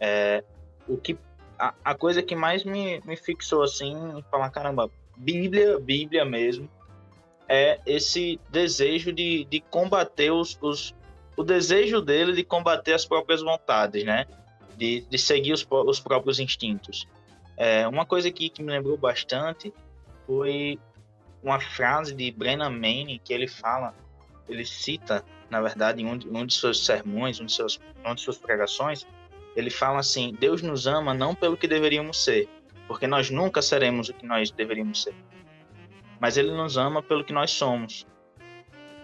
é, 0.00 0.42
o 0.88 0.96
que 0.96 1.16
a, 1.56 1.72
a 1.84 1.94
coisa 1.94 2.20
que 2.20 2.34
mais 2.34 2.64
me, 2.64 3.00
me 3.04 3.16
fixou 3.16 3.62
assim, 3.62 3.94
falar, 4.28 4.50
caramba, 4.50 4.90
Bíblia, 5.16 5.78
Bíblia 5.78 6.24
mesmo, 6.24 6.68
é 7.48 7.78
esse 7.86 8.40
desejo 8.48 9.12
de, 9.12 9.44
de 9.44 9.60
combater 9.60 10.32
os, 10.32 10.58
os, 10.60 10.96
o 11.40 11.44
desejo 11.44 12.02
dele 12.02 12.34
de 12.34 12.44
combater 12.44 12.92
as 12.92 13.06
próprias 13.06 13.40
vontades, 13.40 14.04
né? 14.04 14.26
De, 14.76 15.00
de 15.08 15.18
seguir 15.18 15.54
os, 15.54 15.66
os 15.70 15.98
próprios 15.98 16.38
instintos. 16.38 17.08
É, 17.56 17.88
uma 17.88 18.04
coisa 18.04 18.28
aqui 18.28 18.50
que 18.50 18.62
me 18.62 18.70
lembrou 18.70 18.98
bastante 18.98 19.72
foi 20.26 20.78
uma 21.42 21.58
frase 21.58 22.14
de 22.14 22.30
Brennan 22.30 22.68
Manning 22.68 23.18
que 23.24 23.32
ele 23.32 23.48
fala, 23.48 23.94
ele 24.46 24.66
cita, 24.66 25.24
na 25.48 25.62
verdade, 25.62 26.02
em 26.02 26.06
um, 26.06 26.18
um 26.38 26.44
de 26.44 26.52
seus 26.52 26.84
sermões, 26.84 27.40
um 27.40 27.46
de 27.46 27.52
seus, 27.52 27.80
uma 28.04 28.14
de 28.14 28.20
suas 28.20 28.36
pregações, 28.36 29.06
ele 29.56 29.70
fala 29.70 30.00
assim: 30.00 30.36
Deus 30.38 30.60
nos 30.60 30.86
ama 30.86 31.14
não 31.14 31.34
pelo 31.34 31.56
que 31.56 31.66
deveríamos 31.66 32.22
ser, 32.22 32.50
porque 32.86 33.06
nós 33.06 33.30
nunca 33.30 33.62
seremos 33.62 34.10
o 34.10 34.14
que 34.14 34.26
nós 34.26 34.50
deveríamos 34.50 35.04
ser, 35.04 35.14
mas 36.20 36.36
Ele 36.36 36.52
nos 36.52 36.76
ama 36.76 37.02
pelo 37.02 37.24
que 37.24 37.32
nós 37.32 37.50
somos. 37.50 38.06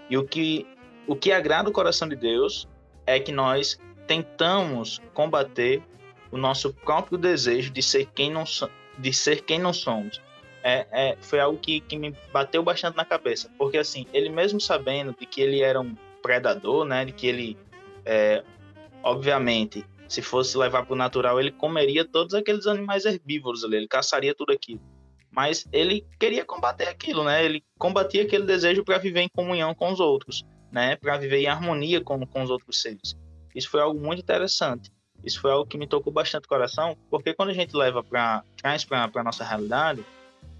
E 0.09 0.17
o 0.19 0.25
que, 0.25 0.67
o 1.07 1.15
que 1.15 1.33
agrada 1.33 1.69
o 1.69 1.73
coração 1.73 2.09
de 2.09 2.17
Deus 2.17 2.69
é 3.07 3.21
que 3.21 3.33
nós 3.33 3.79
tentamos 4.07 5.01
combater 5.15 5.83
o 6.31 6.37
nosso 6.37 6.73
próprio 6.73 7.17
desejo 7.17 7.71
de 7.71 7.83
ser 7.83 8.07
quem 8.15 8.31
não, 8.31 8.45
de 8.99 9.13
ser 9.13 9.43
quem 9.43 9.59
não 9.59 9.73
somos. 9.73 10.21
É, 10.63 10.87
é, 10.91 11.17
foi 11.21 11.39
algo 11.39 11.59
que, 11.59 11.81
que 11.81 11.97
me 11.97 12.15
bateu 12.33 12.63
bastante 12.63 12.97
na 12.97 13.05
cabeça, 13.05 13.49
porque 13.57 13.79
assim, 13.79 14.05
ele 14.13 14.29
mesmo 14.29 14.61
sabendo 14.61 15.15
de 15.17 15.25
que 15.25 15.41
ele 15.41 15.61
era 15.61 15.81
um 15.81 15.95
predador, 16.21 16.85
né, 16.85 17.05
de 17.05 17.13
que 17.13 17.29
ele, 17.29 17.57
é, 18.05 18.43
obviamente, 19.01 19.85
se 20.09 20.23
fosse 20.23 20.59
levar 20.59 20.85
para 20.85 20.93
o 20.93 20.97
natural, 20.97 21.39
ele 21.39 21.53
comeria 21.53 22.05
todos 22.05 22.35
aqueles 22.35 22.67
animais 22.67 23.05
herbívoros 23.05 23.63
ali, 23.65 23.77
ele 23.77 23.89
caçaria 23.89 24.35
tudo 24.35 24.53
aquilo. 24.53 24.81
Mas 25.31 25.67
ele 25.73 26.05
queria 26.19 26.45
combater 26.45 26.89
aquilo, 26.89 27.23
né? 27.23 27.45
Ele 27.45 27.63
combatia 27.79 28.23
aquele 28.23 28.45
desejo 28.45 28.83
para 28.83 28.97
viver 28.97 29.21
em 29.21 29.29
comunhão 29.29 29.75
com 29.75 29.93
os 29.93 30.01
outros, 30.01 30.47
né? 30.77 30.95
Para 30.95 31.17
viver 31.17 31.39
em 31.39 31.47
harmonia 31.47 32.03
com, 32.03 32.27
com 32.27 32.43
os 32.43 32.51
outros 32.51 32.83
seres. 32.83 33.17
Isso 33.55 33.71
foi 33.71 33.81
algo 33.81 33.99
muito 33.99 34.21
interessante. 34.21 34.93
Isso 35.25 35.41
foi 35.41 35.51
algo 35.51 35.67
que 35.67 35.79
me 35.79 35.87
tocou 35.87 36.13
bastante 36.13 36.45
o 36.45 36.49
coração, 36.49 36.95
porque 37.11 37.33
quando 37.33 37.49
a 37.49 37.55
gente 37.55 37.75
leva 37.75 38.05
para 38.05 38.45
traz 38.59 38.85
para 38.85 39.11
a 39.15 39.25
nossa 39.25 39.43
realidade, 39.43 40.05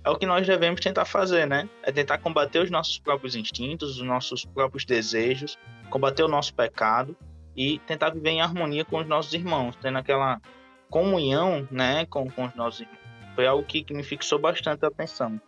é 0.03 0.09
o 0.09 0.17
que 0.17 0.25
nós 0.25 0.47
devemos 0.47 0.81
tentar 0.81 1.05
fazer, 1.05 1.47
né? 1.47 1.69
É 1.83 1.93
tentar 1.93 2.17
combater 2.17 2.61
os 2.61 2.71
nossos 2.71 2.99
próprios 2.99 3.37
instintos, 3.37 4.01
os 4.01 4.07
nossos 4.07 4.47
próprios 4.47 4.87
desejos, 4.87 5.59
combater 5.91 6.23
o 6.23 6.29
nosso 6.29 6.55
pecado 6.55 7.15
e 7.55 7.79
tentar 7.81 8.09
viver 8.09 8.31
em 8.31 8.41
harmonia 8.41 8.87
com 8.87 8.99
os 8.99 9.07
nossos 9.07 9.35
irmãos, 9.35 9.77
tendo 9.77 9.99
aquela 9.99 10.41
comunhão, 10.89 11.69
né, 11.71 12.07
com, 12.07 12.31
com 12.31 12.47
os 12.47 12.55
nossos 12.55 12.81
irmãos. 12.81 12.99
Foi 13.35 13.47
algo 13.47 13.63
que, 13.63 13.85
que 13.85 13.93
me 13.93 14.03
fixou 14.03 14.39
bastante 14.39 14.83
a 14.83 14.89
atenção. 14.89 15.39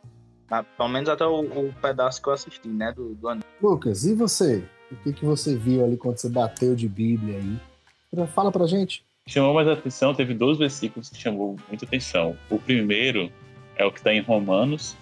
Pelo 0.77 0.89
menos 0.89 1.09
até 1.09 1.27
o, 1.27 1.41
o, 1.41 1.75
pedaço 1.81 2.23
que 2.23 2.29
eu 2.29 2.33
assisti, 2.33 2.69
né, 2.69 2.93
do, 2.93 3.15
do 3.15 3.29
anime. 3.29 3.45
Lucas, 3.63 4.05
e 4.05 4.15
você? 4.15 4.65
O 4.91 4.97
que, 4.97 5.13
que 5.13 5.25
você 5.25 5.55
viu 5.55 5.85
ali 5.85 5.97
quando 5.97 6.17
você 6.17 6.29
bateu 6.29 6.75
de 6.75 6.89
Bíblia 6.89 7.39
aí? 7.39 8.27
Fala 8.29 8.51
pra 8.51 8.67
gente. 8.67 9.05
Chamou 9.27 9.53
mais 9.53 9.69
atenção, 9.69 10.15
teve 10.15 10.33
dois 10.33 10.57
versículos 10.57 11.11
que 11.11 11.19
chamou 11.19 11.57
muita 11.69 11.85
atenção. 11.85 12.35
O 12.49 12.59
primeiro 12.59 13.31
é 13.77 13.85
o 13.85 13.93
que 13.93 13.99
está 13.99 14.15
em 14.15 14.23
Romanos, 14.23 14.97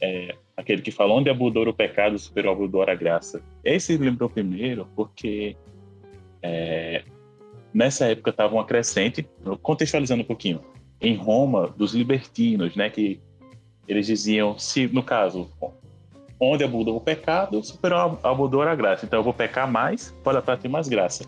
é, 0.00 0.34
aquele 0.56 0.80
que 0.80 0.90
fala 0.90 1.12
onde 1.12 1.28
abundou 1.28 1.68
o 1.68 1.74
pecado, 1.74 2.18
superou 2.18 2.52
abundou 2.52 2.82
a 2.82 2.94
graça. 2.94 3.42
Esse 3.62 3.98
lembrou 3.98 4.30
primeiro 4.30 4.88
porque 4.96 5.54
é, 6.42 7.04
nessa 7.74 8.06
época 8.06 8.30
estava 8.30 8.54
uma 8.54 8.64
crescente, 8.64 9.28
contextualizando 9.62 10.22
um 10.22 10.26
pouquinho, 10.26 10.62
em 11.00 11.14
Roma, 11.14 11.68
dos 11.68 11.94
libertinos, 11.94 12.74
né, 12.74 12.88
que 12.90 13.20
eles 13.88 14.06
diziam, 14.06 14.58
se 14.58 14.86
no 14.86 15.02
caso, 15.02 15.50
onde 16.38 16.62
abundou 16.62 16.96
o 16.96 17.00
pecado, 17.00 17.62
superou 17.64 18.18
abundou 18.22 18.62
a 18.62 18.74
graça. 18.74 19.06
Então 19.06 19.18
eu 19.18 19.24
vou 19.24 19.32
pecar 19.32 19.70
mais 19.70 20.14
para 20.22 20.56
ter 20.56 20.68
mais 20.68 20.88
graça. 20.88 21.24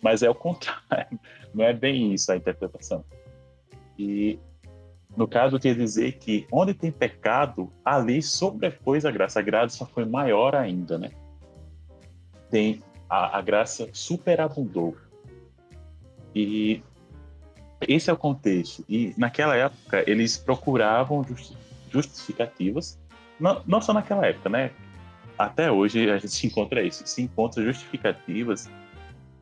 Mas 0.00 0.22
é 0.22 0.30
o 0.30 0.34
contrário, 0.34 1.18
não 1.54 1.64
é 1.64 1.72
bem 1.72 2.14
isso 2.14 2.32
a 2.32 2.36
interpretação. 2.36 3.04
E 3.98 4.38
no 5.16 5.26
caso, 5.26 5.58
quer 5.58 5.74
dizer 5.74 6.12
que 6.12 6.46
onde 6.50 6.72
tem 6.72 6.92
pecado, 6.92 7.72
ali 7.84 8.22
sobrepôs 8.22 9.04
a 9.04 9.10
graça. 9.10 9.40
A 9.40 9.42
graça 9.42 9.84
foi 9.84 10.04
maior 10.04 10.54
ainda, 10.54 10.96
né? 10.96 11.10
Tem 12.50 12.82
a, 13.10 13.38
a 13.38 13.42
graça 13.42 13.88
superabundou. 13.92 14.96
E 16.34 16.82
esse 17.80 18.08
é 18.08 18.12
o 18.12 18.16
contexto. 18.16 18.84
E 18.88 19.12
naquela 19.18 19.56
época 19.56 20.04
eles 20.08 20.36
procuravam 20.36 21.22
justificativas, 21.90 22.98
não, 23.38 23.62
não 23.66 23.80
só 23.80 23.92
naquela 23.92 24.26
época, 24.26 24.48
né? 24.48 24.70
Até 25.38 25.70
hoje 25.70 26.10
a 26.10 26.18
gente 26.18 26.32
se 26.32 26.46
encontra 26.46 26.82
isso, 26.82 27.06
se 27.06 27.22
encontra 27.22 27.62
justificativas 27.62 28.68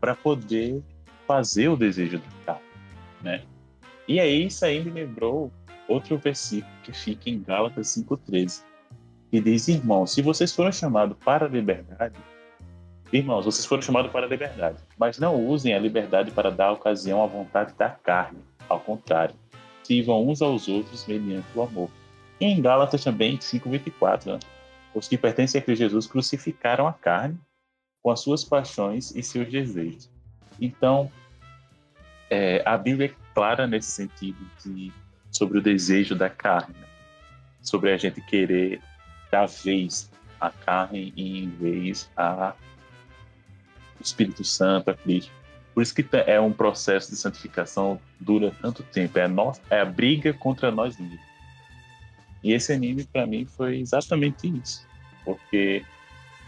para 0.00 0.15
poder 0.15 0.83
fazer 1.26 1.69
o 1.69 1.76
desejo 1.76 2.19
do 2.19 2.45
cara, 2.45 2.61
né? 3.23 3.43
E 4.07 4.21
aí 4.21 4.47
isso 4.47 4.65
aí 4.65 4.85
me 4.85 4.91
lembrou 4.91 5.50
outro 5.88 6.19
versículo 6.19 6.73
que 6.83 6.93
fica 6.93 7.31
em 7.31 7.43
Gálatas 7.43 7.88
5:13, 7.88 8.62
que 9.31 9.41
diz: 9.41 9.69
"Irmãos, 9.69 10.12
se 10.12 10.23
vocês 10.23 10.55
foram 10.55 10.71
chamados 10.71 11.17
para 11.25 11.47
a 11.47 11.49
liberdade, 11.49 12.15
Irmãos, 13.12 13.45
vocês 13.45 13.65
foram 13.65 13.83
chamados 13.83 14.11
para 14.11 14.26
a 14.26 14.29
liberdade, 14.29 14.79
mas 14.99 15.19
não 15.19 15.37
usem 15.47 15.73
a 15.73 15.79
liberdade 15.79 16.33
para 16.33 16.50
dar 16.50 16.73
ocasião 16.73 17.23
à 17.23 17.26
vontade 17.26 17.73
da 17.79 17.88
carne. 17.91 18.41
Ao 18.69 18.81
contrário, 18.81 19.35
sirvam 19.85 20.29
uns 20.29 20.43
aos 20.43 20.67
outros 20.67 21.07
mediante 21.07 21.47
o 21.55 21.62
amor. 21.62 21.88
E 22.40 22.45
em 22.45 22.61
Gálatas 22.61 23.02
também, 23.02 23.38
5,24, 23.38 24.26
né? 24.26 24.38
os 24.95 25.09
que 25.09 25.16
pertencem 25.16 25.61
a 25.61 25.64
Cristo 25.64 25.81
Jesus 25.81 26.07
crucificaram 26.07 26.87
a 26.87 26.93
carne 26.93 27.38
com 28.02 28.11
as 28.11 28.21
suas 28.21 28.45
paixões 28.45 29.14
e 29.14 29.23
seus 29.23 29.50
desejos. 29.50 30.11
Então, 30.61 31.11
é, 32.31 32.62
a 32.64 32.76
Bíblia 32.76 33.09
é 33.09 33.35
clara 33.35 33.66
nesse 33.66 33.90
sentido 33.90 34.38
de, 34.64 34.93
sobre 35.31 35.59
o 35.59 35.62
desejo 35.62 36.14
da 36.14 36.31
carne, 36.31 36.75
né? 36.78 36.87
sobre 37.61 37.93
a 37.93 37.97
gente 37.97 38.21
querer 38.21 38.81
dar 39.31 39.47
vez 39.47 40.11
à 40.40 40.50
carne 40.50 41.12
em 41.16 41.49
vez 41.50 42.11
a 42.16 42.55
Espírito 44.00 44.45
Santo, 44.45 44.90
a 44.90 44.95
Cristo. 44.95 45.33
Por 45.75 45.83
isso 45.83 45.95
que 45.95 46.07
é 46.26 46.40
um 46.40 46.52
processo 46.52 47.11
de 47.11 47.16
santificação 47.16 48.00
dura 48.19 48.52
tanto 48.62 48.83
tempo. 48.83 49.19
É 49.19 49.28
nossa, 49.28 49.61
é 49.69 49.81
a 49.81 49.85
briga 49.85 50.33
contra 50.33 50.71
nós 50.71 50.99
mesmos. 50.99 51.25
E 52.47 52.53
esse 52.53 52.73
anime, 52.73 53.03
para 53.03 53.26
mim, 53.26 53.45
foi 53.45 53.81
exatamente 53.81 54.47
isso. 54.47 54.87
Porque 55.25 55.85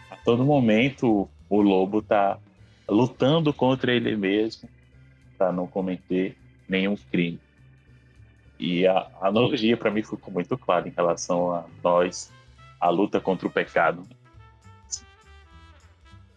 a 0.09 0.15
todo 0.15 0.45
momento 0.45 1.29
o 1.51 1.61
lobo 1.61 2.01
tá 2.01 2.39
lutando 2.89 3.53
contra 3.53 3.93
ele 3.93 4.15
mesmo 4.15 4.69
para 5.37 5.51
não 5.51 5.67
cometer 5.67 6.37
nenhum 6.69 6.97
crime. 7.11 7.41
E 8.61 8.87
a, 8.87 9.09
analogia 9.21 9.77
para 9.77 9.91
mim 9.91 10.05
ficou 10.05 10.33
muito 10.33 10.57
clara 10.57 10.87
em 10.87 10.93
relação 10.93 11.51
a 11.53 11.65
nós, 11.83 12.31
a 12.81 12.89
luta 12.91 13.21
contra 13.21 13.49
o 13.49 13.51
pecado. 13.51 14.07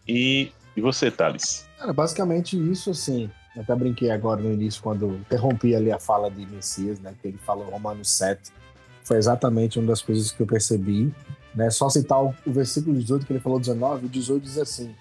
E 0.08 0.52
e 0.76 0.82
você, 0.82 1.12
Thales? 1.12 1.70
Cara, 1.78 1.94
basicamente 1.94 2.58
isso, 2.58 2.90
assim. 2.90 3.30
Eu 3.56 3.62
até 3.62 3.76
brinquei 3.76 4.10
agora 4.10 4.42
no 4.42 4.52
início, 4.52 4.82
quando 4.82 5.18
interrompi 5.18 5.76
ali 5.76 5.92
a 5.92 6.00
fala 6.00 6.32
de 6.32 6.48
Messias, 6.48 7.00
né? 7.00 7.14
Que 7.22 7.28
ele 7.28 7.38
falou 7.38 7.70
Romanos 7.70 8.10
7. 8.10 8.52
Foi 9.04 9.18
exatamente 9.18 9.80
uma 9.80 9.88
das 9.88 10.02
coisas 10.02 10.32
que 10.32 10.42
eu 10.42 10.48
percebi. 10.48 11.14
Né? 11.54 11.70
Só 11.70 11.90
citar 11.90 12.24
o, 12.24 12.34
o 12.46 12.52
versículo 12.52 12.98
18 12.98 13.26
que 13.26 13.34
ele 13.34 13.40
falou 13.40 13.60
19, 13.60 14.06
o 14.06 14.10
18 14.10 14.44
diz 14.44 14.58
assim: 14.58 14.96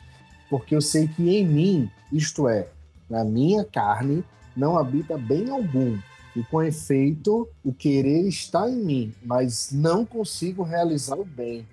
Porque 0.49 0.75
eu 0.75 0.80
sei 0.80 1.09
que 1.09 1.37
em 1.37 1.47
mim, 1.47 1.90
isto 2.12 2.49
é, 2.49 2.69
na 3.09 3.25
minha 3.25 3.64
carne, 3.64 4.25
não 4.57 4.76
habita 4.76 5.16
bem 5.16 5.50
algum, 5.50 5.99
e 6.35 6.42
com 6.45 6.62
efeito 6.62 7.49
o 7.64 7.73
querer 7.73 8.26
está 8.26 8.69
em 8.69 8.76
mim, 8.76 9.14
mas 9.23 9.71
não 9.73 10.04
consigo 10.04 10.62
realizar 10.62 11.16
o 11.16 11.25
bem. 11.25 11.66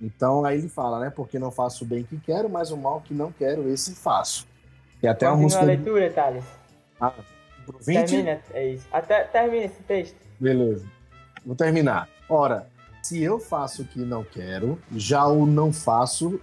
Então 0.00 0.44
aí 0.44 0.58
ele 0.58 0.68
fala, 0.68 1.00
né? 1.00 1.10
Porque 1.10 1.38
não 1.38 1.50
faço 1.50 1.84
o 1.84 1.86
bem 1.86 2.02
que 2.02 2.18
quero, 2.18 2.48
mas 2.48 2.70
o 2.70 2.76
mal 2.76 3.00
que 3.00 3.14
não 3.14 3.32
quero, 3.32 3.68
esse 3.68 3.94
faço. 3.94 4.46
E 5.02 5.08
até 5.08 5.26
Continua 5.26 5.42
música. 5.42 5.62
a 5.62 5.66
leitura, 5.66 6.10
Thales. 6.10 6.44
Ah, 7.00 7.12
Pro 7.66 7.78
20? 7.78 8.06
Termina, 8.06 8.40
é 8.52 8.68
isso. 8.68 8.86
Até, 8.92 9.24
termina 9.24 9.64
esse 9.64 9.82
texto. 9.82 10.16
Beleza. 10.38 10.86
Vou 11.46 11.54
terminar. 11.54 12.08
Ora, 12.28 12.66
se 13.00 13.22
eu 13.22 13.38
faço 13.38 13.82
o 13.82 13.84
que 13.84 14.00
não 14.00 14.24
quero, 14.24 14.80
já 14.90 15.24
o 15.28 15.46
não 15.46 15.72
faço 15.72 16.40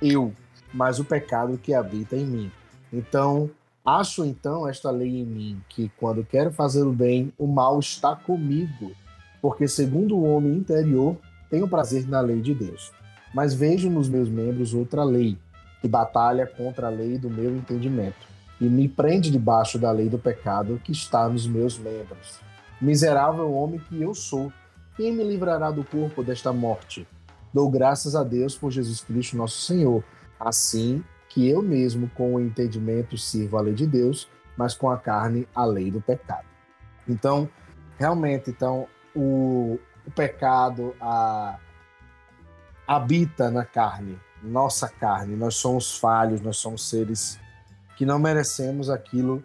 eu, 0.00 0.32
mas 0.72 1.00
o 1.00 1.04
pecado 1.04 1.58
que 1.58 1.74
habita 1.74 2.14
em 2.14 2.24
mim. 2.24 2.52
Então, 2.92 3.50
acho 3.84 4.24
então 4.24 4.68
esta 4.68 4.92
lei 4.92 5.20
em 5.20 5.24
mim, 5.24 5.60
que 5.68 5.90
quando 5.96 6.24
quero 6.24 6.52
fazer 6.52 6.84
o 6.84 6.92
bem, 6.92 7.32
o 7.36 7.48
mal 7.48 7.80
está 7.80 8.14
comigo, 8.14 8.92
porque 9.42 9.66
segundo 9.66 10.16
o 10.16 10.22
homem 10.22 10.54
interior, 10.54 11.16
tenho 11.50 11.66
prazer 11.66 12.08
na 12.08 12.20
lei 12.20 12.40
de 12.40 12.54
Deus. 12.54 12.92
Mas 13.34 13.52
vejo 13.54 13.90
nos 13.90 14.08
meus 14.08 14.28
membros 14.28 14.72
outra 14.72 15.02
lei, 15.02 15.36
que 15.80 15.88
batalha 15.88 16.46
contra 16.46 16.86
a 16.86 16.90
lei 16.90 17.18
do 17.18 17.28
meu 17.28 17.56
entendimento, 17.56 18.24
e 18.60 18.66
me 18.66 18.88
prende 18.88 19.32
debaixo 19.32 19.80
da 19.80 19.90
lei 19.90 20.08
do 20.08 20.18
pecado 20.18 20.80
que 20.84 20.92
está 20.92 21.28
nos 21.28 21.44
meus 21.44 21.76
membros. 21.76 22.38
Miserável 22.80 23.52
homem 23.52 23.80
que 23.80 24.00
eu 24.00 24.14
sou, 24.14 24.52
quem 24.96 25.12
me 25.12 25.24
livrará 25.24 25.70
do 25.70 25.84
corpo 25.84 26.22
desta 26.22 26.52
morte? 26.52 27.06
Dou 27.52 27.70
graças 27.70 28.14
a 28.14 28.22
Deus 28.22 28.56
por 28.56 28.70
Jesus 28.70 29.00
Cristo, 29.00 29.36
nosso 29.36 29.60
Senhor. 29.62 30.02
Assim 30.38 31.04
que 31.28 31.48
eu 31.48 31.62
mesmo, 31.62 32.08
com 32.10 32.34
o 32.34 32.40
entendimento, 32.40 33.16
sirvo 33.18 33.56
a 33.56 33.60
lei 33.60 33.74
de 33.74 33.86
Deus, 33.86 34.28
mas 34.56 34.74
com 34.74 34.90
a 34.90 34.96
carne, 34.96 35.48
a 35.54 35.64
lei 35.64 35.90
do 35.90 36.00
pecado. 36.00 36.46
Então, 37.08 37.48
realmente, 37.98 38.50
então, 38.50 38.86
o, 39.14 39.78
o 40.06 40.10
pecado 40.10 40.94
a, 41.00 41.58
habita 42.86 43.50
na 43.50 43.64
carne, 43.64 44.18
nossa 44.42 44.88
carne. 44.88 45.36
Nós 45.36 45.56
somos 45.56 45.98
falhos, 45.98 46.40
nós 46.40 46.56
somos 46.56 46.88
seres 46.88 47.38
que 47.96 48.04
não 48.04 48.18
merecemos 48.18 48.90
aquilo 48.90 49.42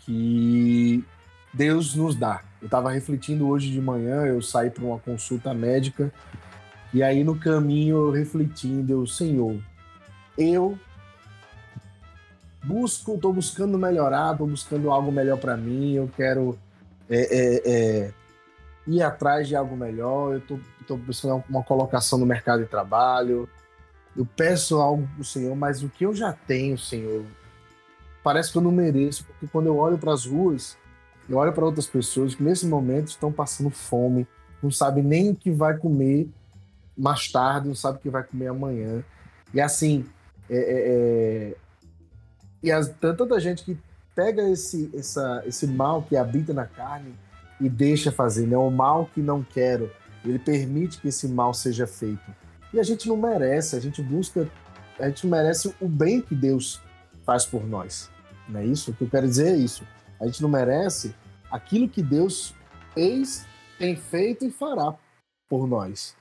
que 0.00 1.04
Deus 1.56 1.94
nos 1.94 2.14
dá. 2.14 2.42
Eu 2.60 2.66
estava 2.66 2.90
refletindo 2.90 3.48
hoje 3.48 3.70
de 3.70 3.80
manhã, 3.80 4.26
eu 4.26 4.42
saí 4.42 4.68
para 4.68 4.84
uma 4.84 4.98
consulta 4.98 5.54
médica 5.54 6.12
e 6.92 7.02
aí 7.02 7.24
no 7.24 7.38
caminho 7.38 7.96
eu 7.96 8.10
refletindo, 8.10 8.92
eu, 8.92 9.06
Senhor, 9.06 9.58
eu 10.36 10.78
busco, 12.62 13.14
estou 13.14 13.32
buscando 13.32 13.78
melhorar, 13.78 14.32
estou 14.32 14.46
buscando 14.46 14.90
algo 14.90 15.10
melhor 15.10 15.38
para 15.38 15.56
mim, 15.56 15.94
eu 15.94 16.10
quero 16.14 16.58
é, 17.08 17.20
é, 17.20 17.62
é, 17.64 18.12
ir 18.86 19.02
atrás 19.02 19.48
de 19.48 19.56
algo 19.56 19.74
melhor, 19.76 20.34
eu 20.34 20.60
estou 20.80 20.98
buscando 20.98 21.42
uma 21.48 21.62
colocação 21.62 22.18
no 22.18 22.26
mercado 22.26 22.64
de 22.64 22.68
trabalho, 22.68 23.48
eu 24.14 24.26
peço 24.36 24.76
algo 24.76 25.08
para 25.14 25.22
o 25.22 25.24
Senhor, 25.24 25.56
mas 25.56 25.82
o 25.82 25.88
que 25.88 26.04
eu 26.04 26.14
já 26.14 26.34
tenho, 26.34 26.76
Senhor, 26.76 27.24
parece 28.22 28.52
que 28.52 28.58
eu 28.58 28.62
não 28.62 28.72
mereço, 28.72 29.24
porque 29.24 29.46
quando 29.46 29.66
eu 29.66 29.76
olho 29.78 29.96
para 29.96 30.12
as 30.12 30.26
ruas, 30.26 30.76
eu 31.28 31.38
olho 31.38 31.52
para 31.52 31.64
outras 31.64 31.86
pessoas 31.86 32.34
que 32.34 32.42
nesse 32.42 32.66
momento 32.66 33.08
estão 33.08 33.32
passando 33.32 33.70
fome, 33.70 34.26
não 34.62 34.70
sabem 34.70 35.02
nem 35.02 35.30
o 35.30 35.34
que 35.34 35.50
vai 35.50 35.76
comer 35.76 36.28
mais 36.96 37.30
tarde, 37.30 37.68
não 37.68 37.74
sabem 37.74 37.98
o 37.98 38.02
que 38.02 38.10
vai 38.10 38.22
comer 38.22 38.48
amanhã. 38.48 39.04
E 39.52 39.60
assim, 39.60 40.04
é, 40.48 40.56
é, 40.56 41.52
é 41.52 41.56
e 42.62 42.72
as, 42.72 42.88
tanta 42.88 43.38
gente 43.38 43.64
que 43.64 43.78
pega 44.14 44.48
esse, 44.48 44.90
essa, 44.94 45.42
esse 45.46 45.66
mal 45.66 46.02
que 46.02 46.16
habita 46.16 46.52
na 46.52 46.64
carne 46.64 47.14
e 47.60 47.68
deixa 47.68 48.10
fazer, 48.10 48.46
né? 48.46 48.56
O 48.56 48.70
mal 48.70 49.08
que 49.12 49.20
não 49.20 49.42
quero, 49.42 49.90
ele 50.24 50.38
permite 50.38 51.00
que 51.00 51.08
esse 51.08 51.28
mal 51.28 51.52
seja 51.52 51.86
feito. 51.86 52.24
E 52.72 52.80
a 52.80 52.82
gente 52.82 53.08
não 53.08 53.16
merece, 53.16 53.76
a 53.76 53.80
gente 53.80 54.02
busca, 54.02 54.48
a 54.98 55.06
gente 55.06 55.26
merece 55.26 55.72
o 55.80 55.88
bem 55.88 56.20
que 56.20 56.34
Deus 56.34 56.80
faz 57.24 57.44
por 57.44 57.66
nós. 57.66 58.10
Não 58.48 58.60
é 58.60 58.66
isso? 58.66 58.90
O 58.90 58.94
que 58.94 59.04
eu 59.04 59.10
quero 59.10 59.28
dizer 59.28 59.48
é 59.48 59.56
isso. 59.56 59.84
A 60.20 60.26
gente 60.26 60.42
não 60.42 60.48
merece 60.48 61.14
aquilo 61.50 61.88
que 61.88 62.02
Deus 62.02 62.54
fez, 62.94 63.46
tem 63.78 63.96
feito 63.96 64.44
e 64.44 64.50
fará 64.50 64.94
por 65.48 65.66
nós. 65.66 66.16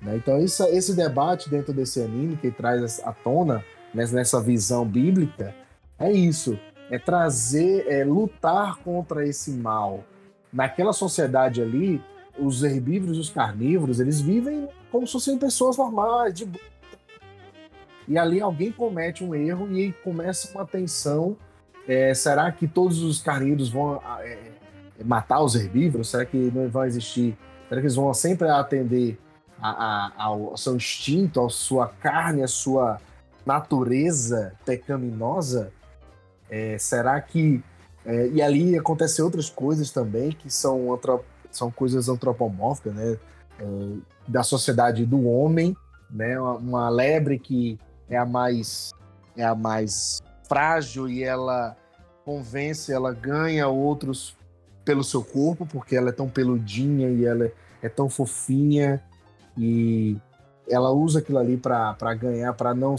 Né? 0.00 0.16
Então, 0.16 0.38
isso, 0.40 0.64
esse 0.64 0.94
debate 0.94 1.48
dentro 1.48 1.72
desse 1.72 2.00
anime 2.00 2.36
que 2.36 2.50
traz 2.50 3.00
à 3.04 3.12
tona, 3.12 3.64
né, 3.92 4.06
nessa 4.12 4.40
visão 4.40 4.86
bíblica, 4.86 5.54
é 5.98 6.10
isso. 6.12 6.58
É 6.90 6.98
trazer, 6.98 7.86
é 7.88 8.04
lutar 8.04 8.76
contra 8.76 9.26
esse 9.26 9.50
mal. 9.50 10.04
Naquela 10.52 10.92
sociedade 10.92 11.62
ali, 11.62 12.02
os 12.38 12.62
herbívoros 12.62 13.16
e 13.16 13.20
os 13.20 13.30
carnívoros, 13.30 14.00
eles 14.00 14.20
vivem 14.20 14.68
como 14.90 15.06
se 15.06 15.12
fossem 15.12 15.38
pessoas 15.38 15.76
normais, 15.76 16.34
de 16.34 16.48
e 18.06 18.18
ali 18.18 18.40
alguém 18.40 18.70
comete 18.70 19.24
um 19.24 19.34
erro 19.34 19.74
e 19.76 19.92
começa 19.92 20.50
uma 20.52 20.66
tensão. 20.66 21.36
É, 21.86 22.14
será 22.14 22.50
que 22.50 22.66
todos 22.66 23.02
os 23.02 23.20
carnívoros 23.20 23.68
vão 23.68 24.00
é, 24.20 24.38
matar 25.04 25.42
os 25.42 25.54
herbívoros? 25.54 26.08
Será 26.08 26.24
que 26.24 26.36
não 26.36 26.68
vai 26.68 26.88
existir? 26.88 27.36
Será 27.68 27.80
que 27.80 27.86
eles 27.86 27.96
vão 27.96 28.12
sempre 28.14 28.48
atender 28.48 29.18
a, 29.60 29.70
a, 29.70 30.24
ao 30.24 30.56
seu 30.56 30.76
instinto, 30.76 31.44
à 31.44 31.48
sua 31.50 31.88
carne, 31.88 32.42
à 32.42 32.48
sua 32.48 33.00
natureza 33.44 34.54
pecaminosa? 34.64 35.72
É, 36.50 36.78
será 36.78 37.20
que. 37.20 37.62
É, 38.06 38.28
e 38.28 38.42
ali 38.42 38.78
acontecem 38.78 39.24
outras 39.24 39.48
coisas 39.48 39.90
também 39.90 40.30
que 40.32 40.50
são, 40.50 40.98
são 41.50 41.70
coisas 41.70 42.08
antropomórficas, 42.08 42.94
né? 42.94 43.18
É, 43.58 43.64
da 44.26 44.42
sociedade 44.42 45.04
do 45.04 45.26
homem, 45.26 45.76
né? 46.10 46.38
Uma, 46.38 46.52
uma 46.54 46.88
lebre 46.88 47.38
que 47.38 47.78
é 48.08 48.16
a 48.16 48.24
mais 48.24 48.92
é 49.36 49.44
a 49.44 49.54
mais 49.54 50.22
frágil 50.48 51.08
e 51.08 51.22
ela 51.22 51.76
convence, 52.24 52.92
ela 52.92 53.12
ganha 53.12 53.68
outros 53.68 54.36
pelo 54.84 55.04
seu 55.04 55.22
corpo, 55.22 55.66
porque 55.66 55.96
ela 55.96 56.10
é 56.10 56.12
tão 56.12 56.28
peludinha 56.28 57.08
e 57.08 57.24
ela 57.24 57.50
é 57.82 57.88
tão 57.88 58.08
fofinha 58.08 59.02
e 59.56 60.16
ela 60.68 60.90
usa 60.90 61.18
aquilo 61.18 61.38
ali 61.38 61.56
para 61.56 62.14
ganhar, 62.14 62.52
para 62.54 62.74
não, 62.74 62.96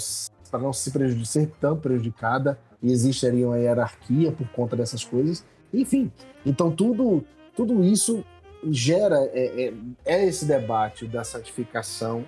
pra 0.50 0.60
não 0.60 0.72
se 0.72 0.92
prejudicar, 0.92 1.48
tão 1.60 1.78
prejudicada. 1.78 2.60
E 2.82 2.92
existe 2.92 3.26
ali 3.26 3.44
uma 3.44 3.58
hierarquia 3.58 4.32
por 4.32 4.48
conta 4.50 4.76
dessas 4.76 5.04
coisas. 5.04 5.44
Enfim, 5.74 6.12
então 6.46 6.72
tudo, 6.72 7.24
tudo 7.56 7.84
isso 7.84 8.24
gera 8.64 9.18
é, 9.34 9.66
é, 9.66 9.74
é 10.06 10.26
esse 10.26 10.46
debate 10.46 11.08
da 11.08 11.24
santificação, 11.24 12.26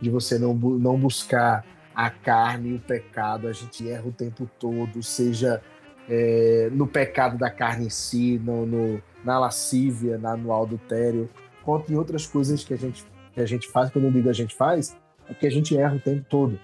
de 0.00 0.10
você 0.10 0.38
não, 0.38 0.54
não 0.54 0.98
buscar 0.98 1.64
a 1.94 2.10
carne 2.10 2.70
e 2.70 2.74
o 2.74 2.80
pecado. 2.80 3.46
A 3.48 3.52
gente 3.52 3.88
erra 3.88 4.06
o 4.06 4.12
tempo 4.12 4.48
todo, 4.58 5.02
seja 5.02 5.62
é, 6.08 6.68
no 6.72 6.86
pecado 6.86 7.38
da 7.38 7.50
carne 7.50 7.86
em 7.86 7.90
si, 7.90 8.38
no, 8.38 8.66
no, 8.66 9.02
na 9.24 9.38
lascívia, 9.38 10.18
na, 10.18 10.36
no 10.36 10.52
adultério, 10.52 11.28
quanto 11.62 11.92
em 11.92 11.96
outras 11.96 12.26
coisas 12.26 12.64
que 12.64 12.74
a 12.74 12.76
gente, 12.76 13.04
que 13.32 13.40
a 13.40 13.46
gente 13.46 13.68
faz. 13.68 13.90
Quando 13.90 14.06
eu 14.06 14.12
digo 14.12 14.28
a 14.28 14.34
gente 14.34 14.54
faz, 14.54 14.96
é 15.28 15.34
que 15.34 15.46
a 15.46 15.50
gente 15.50 15.76
erra 15.76 15.96
o 15.96 16.00
tempo 16.00 16.24
todo. 16.28 16.58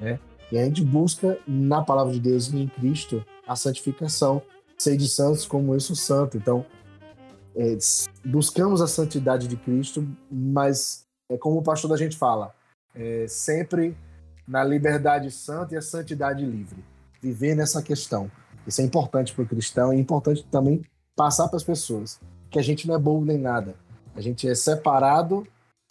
Né? 0.00 0.18
E 0.52 0.58
a 0.58 0.64
gente 0.64 0.84
busca 0.84 1.38
na 1.46 1.82
palavra 1.82 2.12
de 2.12 2.20
Deus 2.20 2.52
e 2.52 2.58
em 2.58 2.68
Cristo 2.68 3.24
a 3.46 3.56
santificação, 3.56 4.42
ser 4.78 4.96
de 4.96 5.08
santos 5.08 5.46
como 5.46 5.74
eu 5.74 5.80
sou 5.80 5.96
santo. 5.96 6.36
Então, 6.36 6.64
é, 7.56 7.76
buscamos 8.24 8.80
a 8.80 8.86
santidade 8.86 9.48
de 9.48 9.56
Cristo, 9.56 10.06
mas 10.30 11.06
é 11.28 11.36
como 11.36 11.58
o 11.58 11.62
pastor 11.62 11.90
da 11.90 11.96
gente 11.96 12.16
fala, 12.16 12.54
é, 12.94 13.26
sempre 13.28 13.96
na 14.46 14.62
liberdade 14.62 15.30
santa 15.30 15.74
e 15.74 15.78
a 15.78 15.82
santidade 15.82 16.44
livre. 16.44 16.84
Viver 17.20 17.54
nessa 17.54 17.82
questão. 17.82 18.30
Isso 18.66 18.80
é 18.80 18.84
importante 18.84 19.34
para 19.34 19.44
o 19.44 19.46
cristão 19.46 19.92
e 19.92 19.96
é 19.96 20.00
importante 20.00 20.44
também 20.50 20.82
passar 21.16 21.48
para 21.48 21.56
as 21.56 21.64
pessoas 21.64 22.20
que 22.50 22.58
a 22.58 22.62
gente 22.62 22.86
não 22.86 22.94
é 22.94 22.98
bobo 22.98 23.24
nem 23.24 23.38
nada. 23.38 23.74
A 24.14 24.20
gente 24.20 24.48
é 24.48 24.54
separado, 24.54 25.46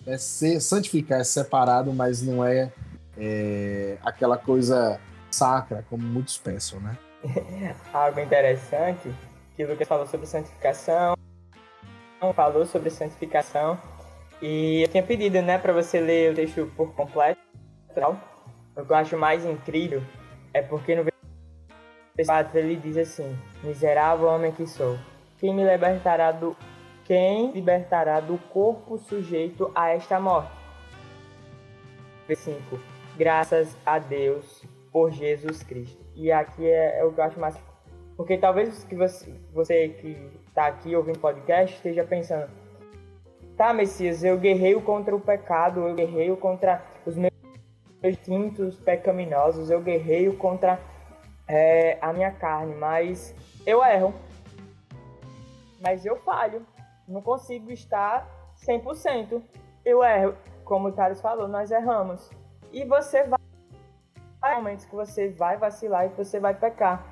é 0.06 0.18
ser 0.18 0.60
santificar 0.60 1.20
é 1.20 1.24
separado, 1.24 1.94
mas 1.94 2.22
não 2.22 2.44
é, 2.44 2.72
é 3.18 3.98
aquela 4.04 4.38
coisa 4.38 5.00
sacra 5.30 5.84
como 5.90 6.04
muitos 6.04 6.38
pensam, 6.38 6.80
né? 6.80 6.98
Algo 7.94 8.20
interessante 8.20 9.14
que 9.56 9.64
o 9.64 9.70
Lucas 9.70 9.88
falou 9.88 10.08
sobre 10.08 10.26
santificação, 10.26 11.16
falou 12.36 12.66
sobre 12.66 12.90
santificação 12.90 13.78
e 14.42 14.82
eu 14.84 14.88
tinha 14.88 15.04
pedido, 15.04 15.42
né, 15.42 15.58
para 15.58 15.74
você 15.74 16.00
ler 16.00 16.32
o 16.32 16.36
texto 16.36 16.72
por 16.76 16.94
completo. 16.94 17.42
O 18.76 18.84
que 18.84 18.92
eu 18.92 18.96
acho 18.96 19.18
mais 19.18 19.46
incrível 19.46 20.02
é 20.52 20.62
porque 20.62 20.96
no 20.96 21.06
4 22.26 22.60
ele 22.60 22.76
diz 22.76 22.98
assim: 22.98 23.38
Miserável 23.64 24.28
homem 24.28 24.52
que 24.52 24.66
sou, 24.66 24.98
quem 25.38 25.54
me 25.54 25.64
libertará 25.64 26.32
do 26.32 26.56
quem 27.06 27.52
libertará 27.52 28.20
do 28.20 28.38
corpo 28.50 28.98
sujeito 28.98 29.72
a 29.76 29.90
esta 29.90 30.20
morte? 30.20 30.52
5. 32.34 32.80
Graças 33.18 33.76
a 33.86 34.00
Deus 34.00 34.64
por 34.92 35.12
Jesus 35.12 35.62
Cristo. 35.62 36.02
E 36.16 36.32
aqui 36.32 36.66
é, 36.66 37.00
é 37.00 37.04
o 37.04 37.12
que 37.12 37.20
eu 37.20 37.24
acho 37.26 37.40
mais. 37.40 37.56
Porque 38.16 38.38
talvez 38.38 38.84
que 38.86 38.96
você, 38.96 39.34
você 39.54 39.90
que 39.90 40.18
está 40.48 40.68
aqui 40.68 40.96
ouvindo 40.96 41.20
podcast 41.20 41.76
esteja 41.76 42.04
pensando: 42.06 42.50
tá, 43.58 43.74
Messias, 43.74 44.24
eu 44.24 44.38
guerreio 44.38 44.82
contra 44.82 45.16
o 45.16 45.20
pecado, 45.20 45.82
eu 45.82 45.94
guerreio 45.94 46.38
contra 46.38 46.82
os 47.06 47.16
meus 47.18 47.33
instintos 48.04 48.78
pecaminosos, 48.80 49.70
eu 49.70 49.82
guerreio 49.82 50.38
contra 50.38 50.80
é, 51.48 51.98
a 52.02 52.12
minha 52.12 52.32
carne, 52.32 52.76
mas 52.76 53.36
eu 53.66 53.84
erro. 53.84 54.14
mas 55.82 56.06
eu 56.06 56.18
falho. 56.18 56.66
Não 57.08 57.22
consigo 57.22 57.72
estar 57.72 58.28
100%. 58.66 59.42
Eu 59.84 60.04
erro. 60.04 60.36
Como 60.64 60.88
o 60.88 60.92
Thales 60.92 61.20
falou, 61.20 61.48
nós 61.48 61.72
erramos. 61.72 62.30
E 62.72 62.86
você 62.86 63.24
vai. 63.24 63.40
Há 64.42 64.56
momentos 64.56 64.86
que 64.86 64.96
você 64.96 65.30
vai 65.30 65.58
vacilar 65.58 66.06
e 66.06 66.10
que 66.10 66.18
você 66.18 66.40
vai 66.40 66.54
pecar. 66.54 67.06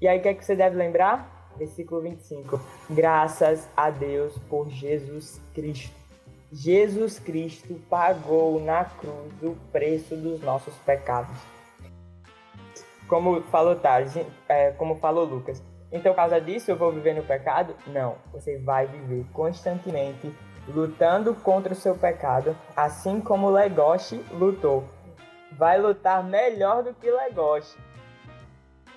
E 0.00 0.08
aí, 0.08 0.18
o 0.18 0.22
que 0.22 0.28
é 0.28 0.34
que 0.34 0.44
você 0.44 0.56
deve 0.56 0.76
lembrar? 0.76 1.50
Versículo 1.56 2.02
25. 2.02 2.60
Graças 2.90 3.70
a 3.76 3.90
Deus 3.90 4.36
por 4.50 4.68
Jesus 4.68 5.40
Cristo. 5.54 6.03
Jesus 6.54 7.18
Cristo 7.18 7.74
pagou 7.90 8.60
na 8.60 8.84
cruz 8.84 9.32
o 9.42 9.56
preço 9.72 10.14
dos 10.14 10.40
nossos 10.40 10.72
pecados. 10.86 11.36
Como 13.08 13.42
falou 13.42 13.74
Thales, 13.74 14.16
é, 14.48 14.70
como 14.70 14.94
falou 15.00 15.24
Lucas. 15.24 15.60
Então, 15.90 16.12
por 16.12 16.16
causa 16.16 16.40
disso, 16.40 16.70
eu 16.70 16.76
vou 16.76 16.92
viver 16.92 17.12
no 17.12 17.24
pecado? 17.24 17.74
Não. 17.88 18.14
Você 18.32 18.56
vai 18.58 18.86
viver 18.86 19.26
constantemente 19.32 20.32
lutando 20.68 21.34
contra 21.34 21.72
o 21.72 21.76
seu 21.76 21.96
pecado, 21.96 22.56
assim 22.76 23.20
como 23.20 23.50
Legoshi 23.50 24.24
lutou. 24.30 24.84
Vai 25.58 25.80
lutar 25.80 26.22
melhor 26.22 26.84
do 26.84 26.94
que 26.94 27.10
Legoshi. 27.10 27.76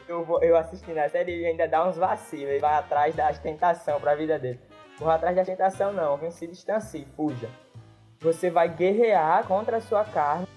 Eu, 0.08 0.26
eu 0.44 0.56
assisti 0.56 0.92
na 0.92 1.10
série 1.10 1.42
e 1.42 1.46
ainda 1.48 1.68
dá 1.68 1.88
uns 1.90 1.98
vacilos. 1.98 2.50
Ele 2.50 2.60
vai 2.60 2.76
atrás 2.76 3.16
da 3.16 3.34
tentação 3.34 4.00
para 4.00 4.12
a 4.12 4.16
vida 4.16 4.38
dele. 4.38 4.60
Vou 4.98 5.10
atrás 5.10 5.36
da 5.36 5.46
tentação, 5.46 5.94
não. 5.94 6.18
Viu? 6.18 6.32
Se 6.32 6.48
distancie, 6.48 7.08
fuja. 7.16 7.50
Você 8.20 8.50
vai 8.50 8.68
guerrear 8.68 9.46
contra 9.46 9.78
a 9.78 9.82
sua 9.82 10.04
carne, 10.04 10.48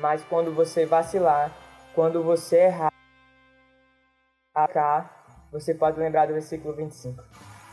mas 0.00 0.22
quando 0.24 0.54
você 0.54 0.86
vacilar, 0.86 1.50
quando 1.94 2.22
você 2.22 2.66
errar, 2.66 2.92
você 5.50 5.74
pode 5.74 5.98
lembrar 5.98 6.26
do 6.26 6.32
versículo 6.32 6.74
25. 6.74 7.22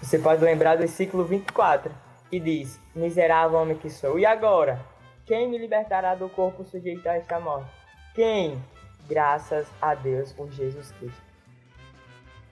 Você 0.01 0.17
pode 0.17 0.43
lembrar 0.43 0.75
do 0.75 0.79
versículo 0.79 1.23
24, 1.25 1.91
que 2.29 2.39
diz: 2.39 2.79
Miserável 2.95 3.59
homem 3.59 3.77
que 3.77 3.89
sou. 3.89 4.17
E 4.17 4.25
agora? 4.25 4.79
Quem 5.25 5.49
me 5.49 5.57
libertará 5.57 6.13
do 6.13 6.29
corpo 6.29 6.63
sujeito 6.63 7.07
a 7.07 7.15
esta 7.15 7.39
morte? 7.39 7.71
Quem? 8.13 8.63
Graças 9.07 9.67
a 9.81 9.95
Deus 9.95 10.31
por 10.33 10.51
Jesus 10.51 10.91
Cristo. 10.93 11.24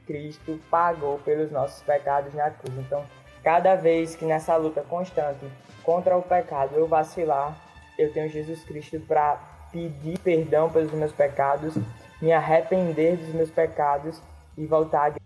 Cristo 0.05 0.59
pagou 0.69 1.19
pelos 1.19 1.51
nossos 1.51 1.81
pecados 1.83 2.33
na 2.33 2.49
cruz. 2.49 2.77
Então, 2.77 3.05
cada 3.43 3.75
vez 3.75 4.15
que 4.15 4.25
nessa 4.25 4.55
luta 4.55 4.81
constante 4.81 5.45
contra 5.83 6.17
o 6.17 6.21
pecado 6.21 6.75
eu 6.75 6.87
vacilar, 6.87 7.57
eu 7.97 8.11
tenho 8.11 8.29
Jesus 8.29 8.63
Cristo 8.63 8.99
para 9.01 9.35
pedir 9.71 10.19
perdão 10.19 10.69
pelos 10.69 10.91
meus 10.91 11.11
pecados, 11.11 11.75
me 12.21 12.31
arrepender 12.31 13.17
dos 13.17 13.33
meus 13.33 13.49
pecados 13.49 14.21
e 14.57 14.65
voltar 14.65 15.11
a 15.11 15.23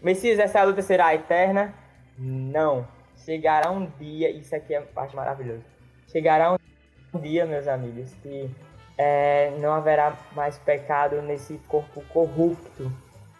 Messias, 0.00 0.38
essa 0.38 0.62
luta 0.62 0.82
será 0.82 1.14
eterna? 1.14 1.74
Não. 2.16 2.86
Chegará 3.24 3.70
um 3.70 3.86
dia, 3.98 4.30
isso 4.30 4.54
aqui 4.54 4.74
é 4.74 4.78
uma 4.78 4.86
parte 4.86 5.16
maravilhosa. 5.16 5.64
Chegará 6.12 6.52
um 6.52 7.18
dia, 7.18 7.44
meus 7.44 7.66
amigos, 7.66 8.14
que 8.22 8.48
é, 8.96 9.50
não 9.58 9.72
haverá 9.72 10.16
mais 10.32 10.56
pecado 10.58 11.20
nesse 11.22 11.58
corpo 11.66 12.02
corrupto, 12.12 12.92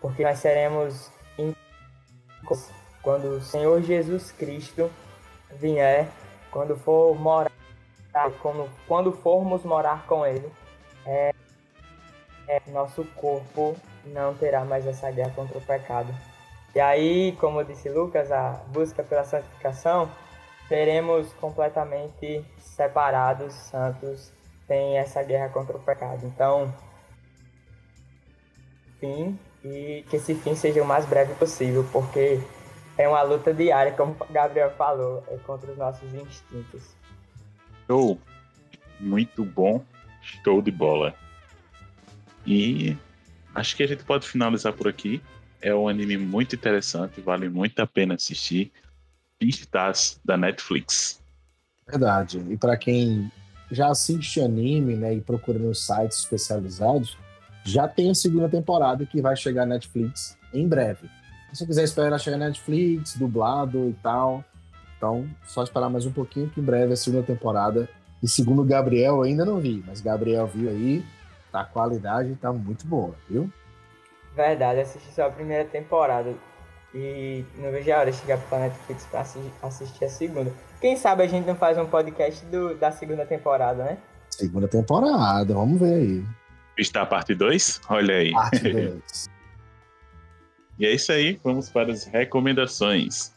porque 0.04 0.22
nós 0.22 0.38
seremos 0.38 1.10
quando 3.00 3.36
o 3.36 3.40
Senhor 3.40 3.80
Jesus 3.80 4.30
Cristo 4.32 4.90
vier, 5.52 6.06
quando 6.50 6.76
for 6.76 7.18
morar, 7.18 7.50
quando, 8.42 8.70
quando 8.86 9.12
formos 9.12 9.64
morar 9.64 10.06
com 10.06 10.26
Ele, 10.26 10.52
é, 11.06 11.32
é, 12.46 12.60
nosso 12.66 13.02
corpo 13.16 13.74
não 14.04 14.34
terá 14.34 14.62
mais 14.62 14.86
essa 14.86 15.10
guerra 15.10 15.32
contra 15.34 15.56
o 15.56 15.62
pecado. 15.62 16.14
E 16.74 16.80
aí, 16.80 17.32
como 17.40 17.64
disse 17.64 17.88
Lucas, 17.88 18.30
a 18.30 18.60
busca 18.68 19.02
pela 19.02 19.24
santificação, 19.24 20.10
seremos 20.68 21.32
completamente 21.32 22.44
separados, 22.58 23.54
santos, 23.54 24.30
sem 24.66 24.98
essa 24.98 25.22
guerra 25.22 25.48
contra 25.48 25.74
o 25.74 25.80
pecado. 25.80 26.26
Então, 26.26 26.70
fim, 29.00 29.40
e 29.64 30.04
que 30.10 30.16
esse 30.16 30.34
fim 30.34 30.54
seja 30.54 30.82
o 30.82 30.86
mais 30.86 31.06
breve 31.06 31.34
possível, 31.34 31.86
porque 31.90 32.40
é 32.98 33.08
uma 33.08 33.22
luta 33.22 33.52
diária, 33.52 33.92
como 33.92 34.16
o 34.20 34.32
Gabriel 34.32 34.70
falou, 34.76 35.24
é 35.28 35.36
contra 35.38 35.70
os 35.70 35.78
nossos 35.78 36.12
instintos. 36.14 36.82
Show! 37.86 38.18
Muito 39.00 39.44
bom, 39.44 39.84
show 40.20 40.62
de 40.62 40.70
bola. 40.70 41.14
E 42.46 42.96
acho 43.54 43.76
que 43.76 43.82
a 43.82 43.86
gente 43.86 44.04
pode 44.04 44.28
finalizar 44.28 44.72
por 44.72 44.86
aqui. 44.86 45.22
É 45.60 45.74
um 45.74 45.88
anime 45.88 46.16
muito 46.16 46.54
interessante, 46.54 47.20
vale 47.20 47.48
muito 47.48 47.80
a 47.80 47.86
pena 47.86 48.14
assistir. 48.14 48.70
Beastars 49.40 50.20
da 50.24 50.36
Netflix. 50.36 51.20
Verdade. 51.86 52.38
E 52.48 52.56
para 52.56 52.76
quem 52.76 53.30
já 53.70 53.88
assiste 53.88 54.40
anime, 54.40 54.94
né, 54.94 55.14
e 55.14 55.20
procura 55.20 55.58
nos 55.58 55.84
sites 55.84 56.18
especializados, 56.18 57.16
já 57.64 57.88
tem 57.88 58.10
a 58.10 58.14
segunda 58.14 58.48
temporada 58.48 59.06
que 59.06 59.22
vai 59.22 59.34
chegar 59.34 59.66
na 59.66 59.74
Netflix 59.74 60.36
em 60.52 60.68
breve. 60.68 61.08
Se 61.50 61.60
você 61.60 61.66
quiser 61.66 61.84
esperar 61.84 62.18
chegar 62.18 62.36
na 62.36 62.46
Netflix, 62.46 63.16
dublado 63.16 63.88
e 63.88 63.94
tal, 64.02 64.44
então 64.96 65.28
só 65.46 65.62
esperar 65.62 65.88
mais 65.88 66.04
um 66.04 66.12
pouquinho 66.12 66.50
que 66.50 66.60
em 66.60 66.64
breve 66.64 66.92
a 66.92 66.96
segunda 66.96 67.22
temporada. 67.22 67.88
E 68.22 68.28
segundo 68.28 68.62
o 68.62 68.64
Gabriel, 68.64 69.22
ainda 69.22 69.44
não 69.44 69.60
vi, 69.60 69.82
mas 69.86 70.00
Gabriel 70.00 70.46
viu 70.46 70.68
aí, 70.68 71.04
tá, 71.50 71.60
a 71.60 71.64
qualidade 71.64 72.34
tá 72.36 72.52
muito 72.52 72.86
boa, 72.86 73.14
viu? 73.28 73.50
Verdade, 74.34 74.80
assisti 74.80 75.12
só 75.12 75.26
a 75.26 75.30
primeira 75.30 75.64
temporada. 75.64 76.34
E 76.94 77.44
não 77.56 77.70
vejo 77.72 77.92
a 77.92 77.98
hora 77.98 78.10
de 78.10 78.16
chegar 78.16 78.38
pra 78.38 78.60
Netflix 78.60 79.06
pra 79.06 79.24
assistir 79.62 80.04
a 80.04 80.08
segunda. 80.08 80.52
Quem 80.80 80.96
sabe 80.96 81.22
a 81.22 81.26
gente 81.26 81.46
não 81.46 81.56
faz 81.56 81.76
um 81.76 81.86
podcast 81.86 82.44
do, 82.46 82.74
da 82.76 82.92
segunda 82.92 83.26
temporada, 83.26 83.84
né? 83.84 83.98
Segunda 84.30 84.68
temporada, 84.68 85.54
vamos 85.54 85.80
ver 85.80 85.94
aí. 85.94 86.24
Está 86.76 87.02
a 87.02 87.06
parte 87.06 87.34
2? 87.34 87.80
Olha 87.88 88.16
aí. 88.16 88.32
Parte 88.32 88.58
2. 88.72 89.30
e 90.78 90.86
é 90.86 90.92
isso 90.92 91.12
aí, 91.12 91.38
vamos 91.42 91.70
para 91.70 91.92
as 91.92 92.04
recomendações. 92.04 93.32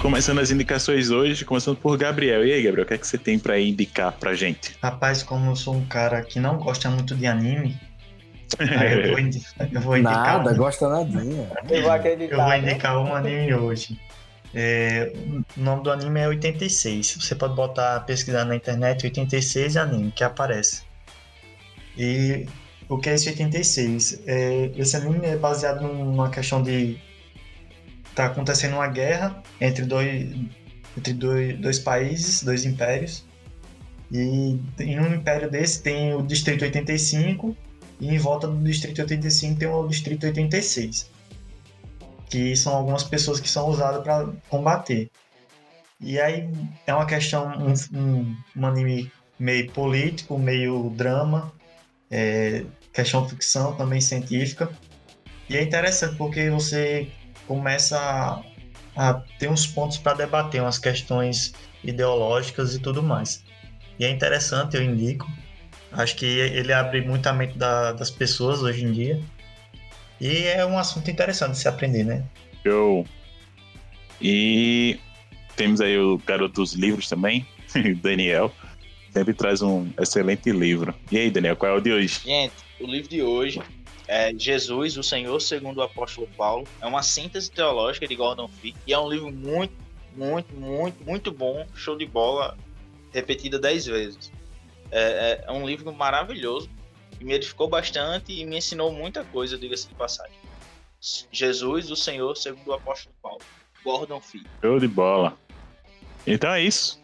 Começando 0.00 0.38
as 0.38 0.50
indicações 0.50 1.10
hoje, 1.10 1.44
começando 1.44 1.76
por 1.76 1.96
Gabriel. 1.98 2.46
E 2.46 2.52
aí, 2.52 2.62
Gabriel, 2.62 2.84
o 2.84 2.88
que 2.88 2.94
é 2.94 2.98
que 2.98 3.06
você 3.06 3.18
tem 3.18 3.38
para 3.38 3.58
indicar 3.58 4.12
pra 4.12 4.34
gente? 4.34 4.76
Rapaz, 4.80 5.22
como 5.22 5.50
eu 5.50 5.56
sou 5.56 5.74
um 5.74 5.84
cara 5.84 6.22
que 6.22 6.38
não 6.38 6.56
gosta 6.58 6.88
muito 6.88 7.14
de 7.14 7.26
anime, 7.26 7.76
eu 8.58 9.10
vou, 9.10 9.18
indicar, 9.18 9.68
eu 9.72 9.80
vou 9.80 9.96
indicar 9.96 10.38
Nada, 10.38 10.52
um, 10.52 10.56
gosta 10.56 10.88
nadinha. 10.88 11.50
Eu 11.68 11.82
vou 11.82 11.90
acreditar. 11.90 12.34
eu 12.34 12.40
vou 12.40 12.48
né? 12.48 12.58
indicar 12.58 12.98
um 12.98 13.14
anime 13.14 13.54
hoje. 13.54 14.00
É, 14.54 15.12
o 15.56 15.60
nome 15.60 15.82
do 15.82 15.90
anime 15.90 16.20
é 16.20 16.28
86. 16.28 17.18
Você 17.20 17.34
pode 17.34 17.54
botar, 17.54 18.00
pesquisar 18.00 18.44
na 18.44 18.56
internet 18.56 19.04
86 19.04 19.76
anime, 19.76 20.12
que 20.12 20.24
aparece. 20.24 20.82
E 21.98 22.46
o 22.88 22.98
que 22.98 23.10
é 23.10 23.14
esse 23.14 23.28
86? 23.28 24.22
É, 24.26 24.70
esse 24.76 24.96
anime 24.96 25.26
é 25.26 25.36
baseado 25.36 25.82
numa 25.82 26.30
questão 26.30 26.62
de. 26.62 26.98
Tá 28.14 28.26
acontecendo 28.26 28.74
uma 28.74 28.88
guerra 28.88 29.42
entre 29.60 29.84
dois, 29.84 30.34
entre 30.96 31.12
dois, 31.12 31.58
dois 31.58 31.78
países, 31.78 32.42
dois 32.42 32.64
impérios. 32.64 33.26
E 34.10 34.58
em 34.78 35.00
um 35.00 35.14
império 35.14 35.50
desse 35.50 35.82
tem 35.82 36.14
o 36.14 36.22
Distrito 36.22 36.64
85 36.64 37.54
e 38.00 38.08
em 38.08 38.18
volta 38.18 38.46
do 38.46 38.62
Distrito 38.62 39.00
85 39.00 39.58
tem 39.58 39.68
o 39.68 39.88
Distrito 39.88 40.26
86, 40.26 41.10
que 42.28 42.54
são 42.56 42.74
algumas 42.74 43.02
pessoas 43.02 43.40
que 43.40 43.48
são 43.48 43.68
usadas 43.68 44.02
para 44.02 44.28
combater. 44.48 45.10
E 46.00 46.20
aí 46.20 46.48
é 46.86 46.94
uma 46.94 47.06
questão, 47.06 47.46
um, 47.58 47.98
um, 47.98 48.36
um 48.56 48.66
anime 48.66 49.10
meio 49.38 49.70
político, 49.72 50.38
meio 50.38 50.90
drama, 50.90 51.52
é, 52.10 52.64
questão 52.92 53.28
ficção 53.28 53.74
também 53.74 54.00
científica. 54.00 54.70
E 55.48 55.56
é 55.56 55.62
interessante 55.62 56.16
porque 56.16 56.50
você 56.50 57.08
começa 57.46 57.98
a, 57.98 58.42
a 58.96 59.14
ter 59.38 59.48
uns 59.48 59.66
pontos 59.66 59.98
para 59.98 60.14
debater, 60.14 60.60
umas 60.60 60.78
questões 60.78 61.54
ideológicas 61.82 62.74
e 62.74 62.78
tudo 62.78 63.02
mais. 63.02 63.42
E 63.98 64.04
é 64.04 64.10
interessante, 64.10 64.76
eu 64.76 64.82
indico. 64.82 65.26
Acho 65.96 66.16
que 66.16 66.26
ele 66.26 66.72
abre 66.72 67.00
muito 67.00 67.26
a 67.26 67.32
mente 67.32 67.56
da, 67.56 67.92
das 67.92 68.10
pessoas 68.10 68.62
hoje 68.62 68.84
em 68.84 68.92
dia. 68.92 69.20
E 70.20 70.44
é 70.44 70.64
um 70.64 70.78
assunto 70.78 71.10
interessante 71.10 71.52
de 71.52 71.58
se 71.58 71.68
aprender, 71.68 72.04
né? 72.04 72.24
Show. 72.62 73.06
E 74.20 74.98
temos 75.56 75.80
aí 75.80 75.98
o 75.98 76.18
Garoto 76.18 76.54
dos 76.54 76.74
Livros 76.74 77.08
também, 77.08 77.46
Daniel. 78.02 78.52
Sempre 79.10 79.32
traz 79.32 79.62
um 79.62 79.88
excelente 79.98 80.50
livro. 80.52 80.94
E 81.10 81.16
aí, 81.16 81.30
Daniel, 81.30 81.56
qual 81.56 81.72
é 81.72 81.78
o 81.78 81.80
de 81.80 81.92
hoje? 81.92 82.20
Gente, 82.24 82.52
o 82.78 82.86
livro 82.86 83.08
de 83.08 83.22
hoje 83.22 83.62
é 84.06 84.32
Jesus, 84.34 84.96
o 84.98 85.02
Senhor 85.02 85.40
segundo 85.40 85.78
o 85.78 85.82
apóstolo 85.82 86.28
Paulo. 86.36 86.66
É 86.80 86.86
uma 86.86 87.02
síntese 87.02 87.50
teológica 87.50 88.06
de 88.06 88.14
Gordon 88.14 88.48
Fee 88.48 88.74
e 88.86 88.92
é 88.92 88.98
um 88.98 89.08
livro 89.08 89.32
muito, 89.32 89.72
muito, 90.14 90.54
muito, 90.54 91.04
muito 91.04 91.32
bom. 91.32 91.66
Show 91.74 91.96
de 91.96 92.04
bola, 92.04 92.56
repetida 93.12 93.58
dez 93.58 93.86
vezes. 93.86 94.30
É, 94.90 95.44
é 95.46 95.52
um 95.52 95.66
livro 95.66 95.92
maravilhoso, 95.92 96.68
que 97.18 97.24
me 97.24 97.34
edificou 97.34 97.68
bastante 97.68 98.32
e 98.32 98.44
me 98.44 98.58
ensinou 98.58 98.92
muita 98.92 99.24
coisa, 99.24 99.58
diga-se 99.58 99.88
de 99.88 99.94
passagem. 99.94 100.36
Jesus, 101.30 101.90
o 101.90 101.96
Senhor, 101.96 102.36
segundo 102.36 102.68
o 102.68 102.74
apóstolo 102.74 103.14
Paulo. 103.22 103.40
Gordon 103.84 104.20
Filho. 104.20 104.46
Show 104.60 104.80
de 104.80 104.88
bola. 104.88 105.36
Então 106.26 106.50
é 106.50 106.62
isso. 106.62 107.00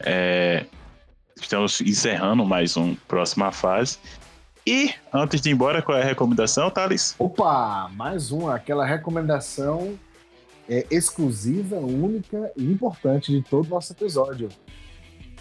É, 0.00 0.64
Estamos 1.40 1.80
encerrando 1.80 2.44
mais 2.44 2.76
um 2.76 2.94
próxima 2.94 3.50
fase. 3.50 3.98
E 4.66 4.94
antes 5.12 5.40
de 5.40 5.48
ir 5.48 5.52
embora, 5.52 5.82
qual 5.82 5.96
é 5.96 6.02
a 6.02 6.04
recomendação, 6.04 6.70
Thales? 6.70 7.14
Opa, 7.18 7.90
mais 7.94 8.30
uma, 8.30 8.54
aquela 8.54 8.84
recomendação 8.84 9.98
é, 10.68 10.86
exclusiva, 10.90 11.76
única 11.76 12.52
e 12.56 12.64
importante 12.64 13.32
de 13.32 13.42
todo 13.42 13.66
o 13.66 13.70
nosso 13.70 13.92
episódio. 13.92 14.50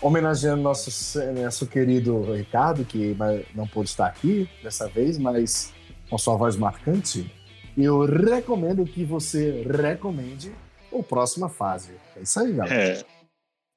Homenageando 0.02 0.62
nosso, 0.62 1.20
nosso 1.34 1.68
querido 1.68 2.34
Ricardo, 2.34 2.86
que 2.86 3.16
não 3.54 3.68
pôde 3.68 3.90
estar 3.90 4.08
aqui 4.08 4.50
dessa 4.64 4.88
vez, 4.88 5.18
mas 5.18 5.74
com 6.10 6.18
sua 6.18 6.36
voz 6.36 6.56
marcante, 6.56 7.32
eu 7.78 8.06
recomendo 8.06 8.86
que 8.86 9.04
você 9.04 9.64
recomende 9.64 10.54
o 10.92 11.04
próxima 11.04 11.50
fase. 11.50 11.92
É 12.16 12.22
isso 12.22 12.40
aí, 12.40 12.54
galera. 12.54 13.00
É, 13.00 13.06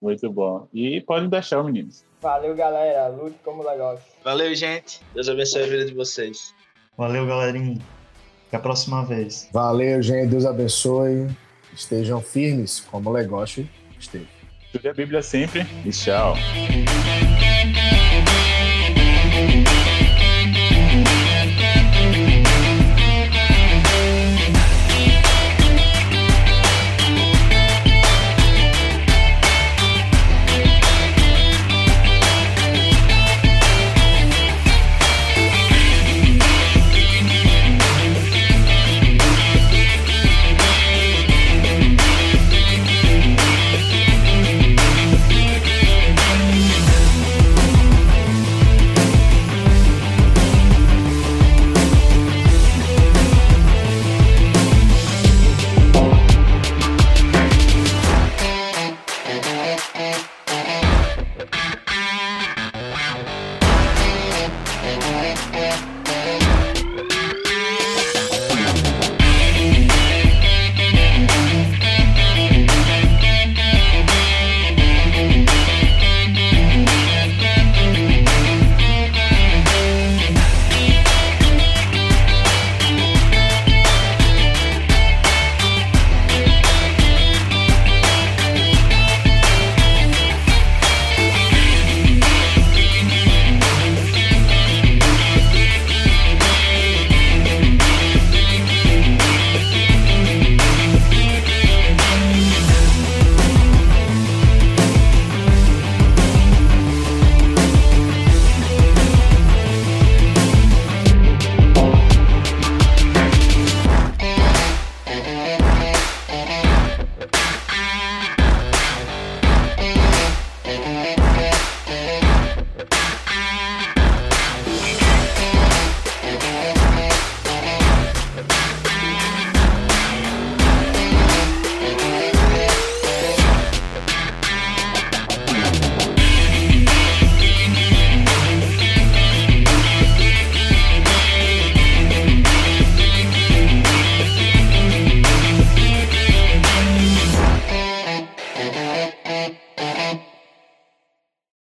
muito 0.00 0.30
bom. 0.30 0.68
E 0.72 1.00
podem 1.00 1.28
deixar, 1.28 1.62
meninos. 1.62 2.04
Valeu, 2.20 2.54
galera. 2.54 3.08
Lute 3.08 3.36
como 3.44 3.62
legal. 3.62 4.00
Valeu, 4.24 4.54
gente. 4.54 5.00
Deus 5.14 5.28
abençoe 5.28 5.62
a 5.62 5.66
vida 5.66 5.84
de 5.84 5.94
vocês. 5.94 6.54
Valeu, 6.96 7.26
galerinha. 7.26 7.78
Até 8.48 8.56
a 8.56 8.60
próxima 8.60 9.04
vez. 9.04 9.48
Valeu, 9.52 10.02
gente. 10.02 10.30
Deus 10.30 10.44
abençoe. 10.44 11.28
Estejam 11.72 12.20
firmes 12.20 12.80
como 12.80 13.10
o 13.10 13.12
Legoshi 13.12 13.68
esteve. 13.98 14.41
Estude 14.72 14.88
a 14.88 14.94
Bíblia 14.94 15.20
sempre 15.20 15.66
e 15.84 15.90
tchau. 15.90 16.34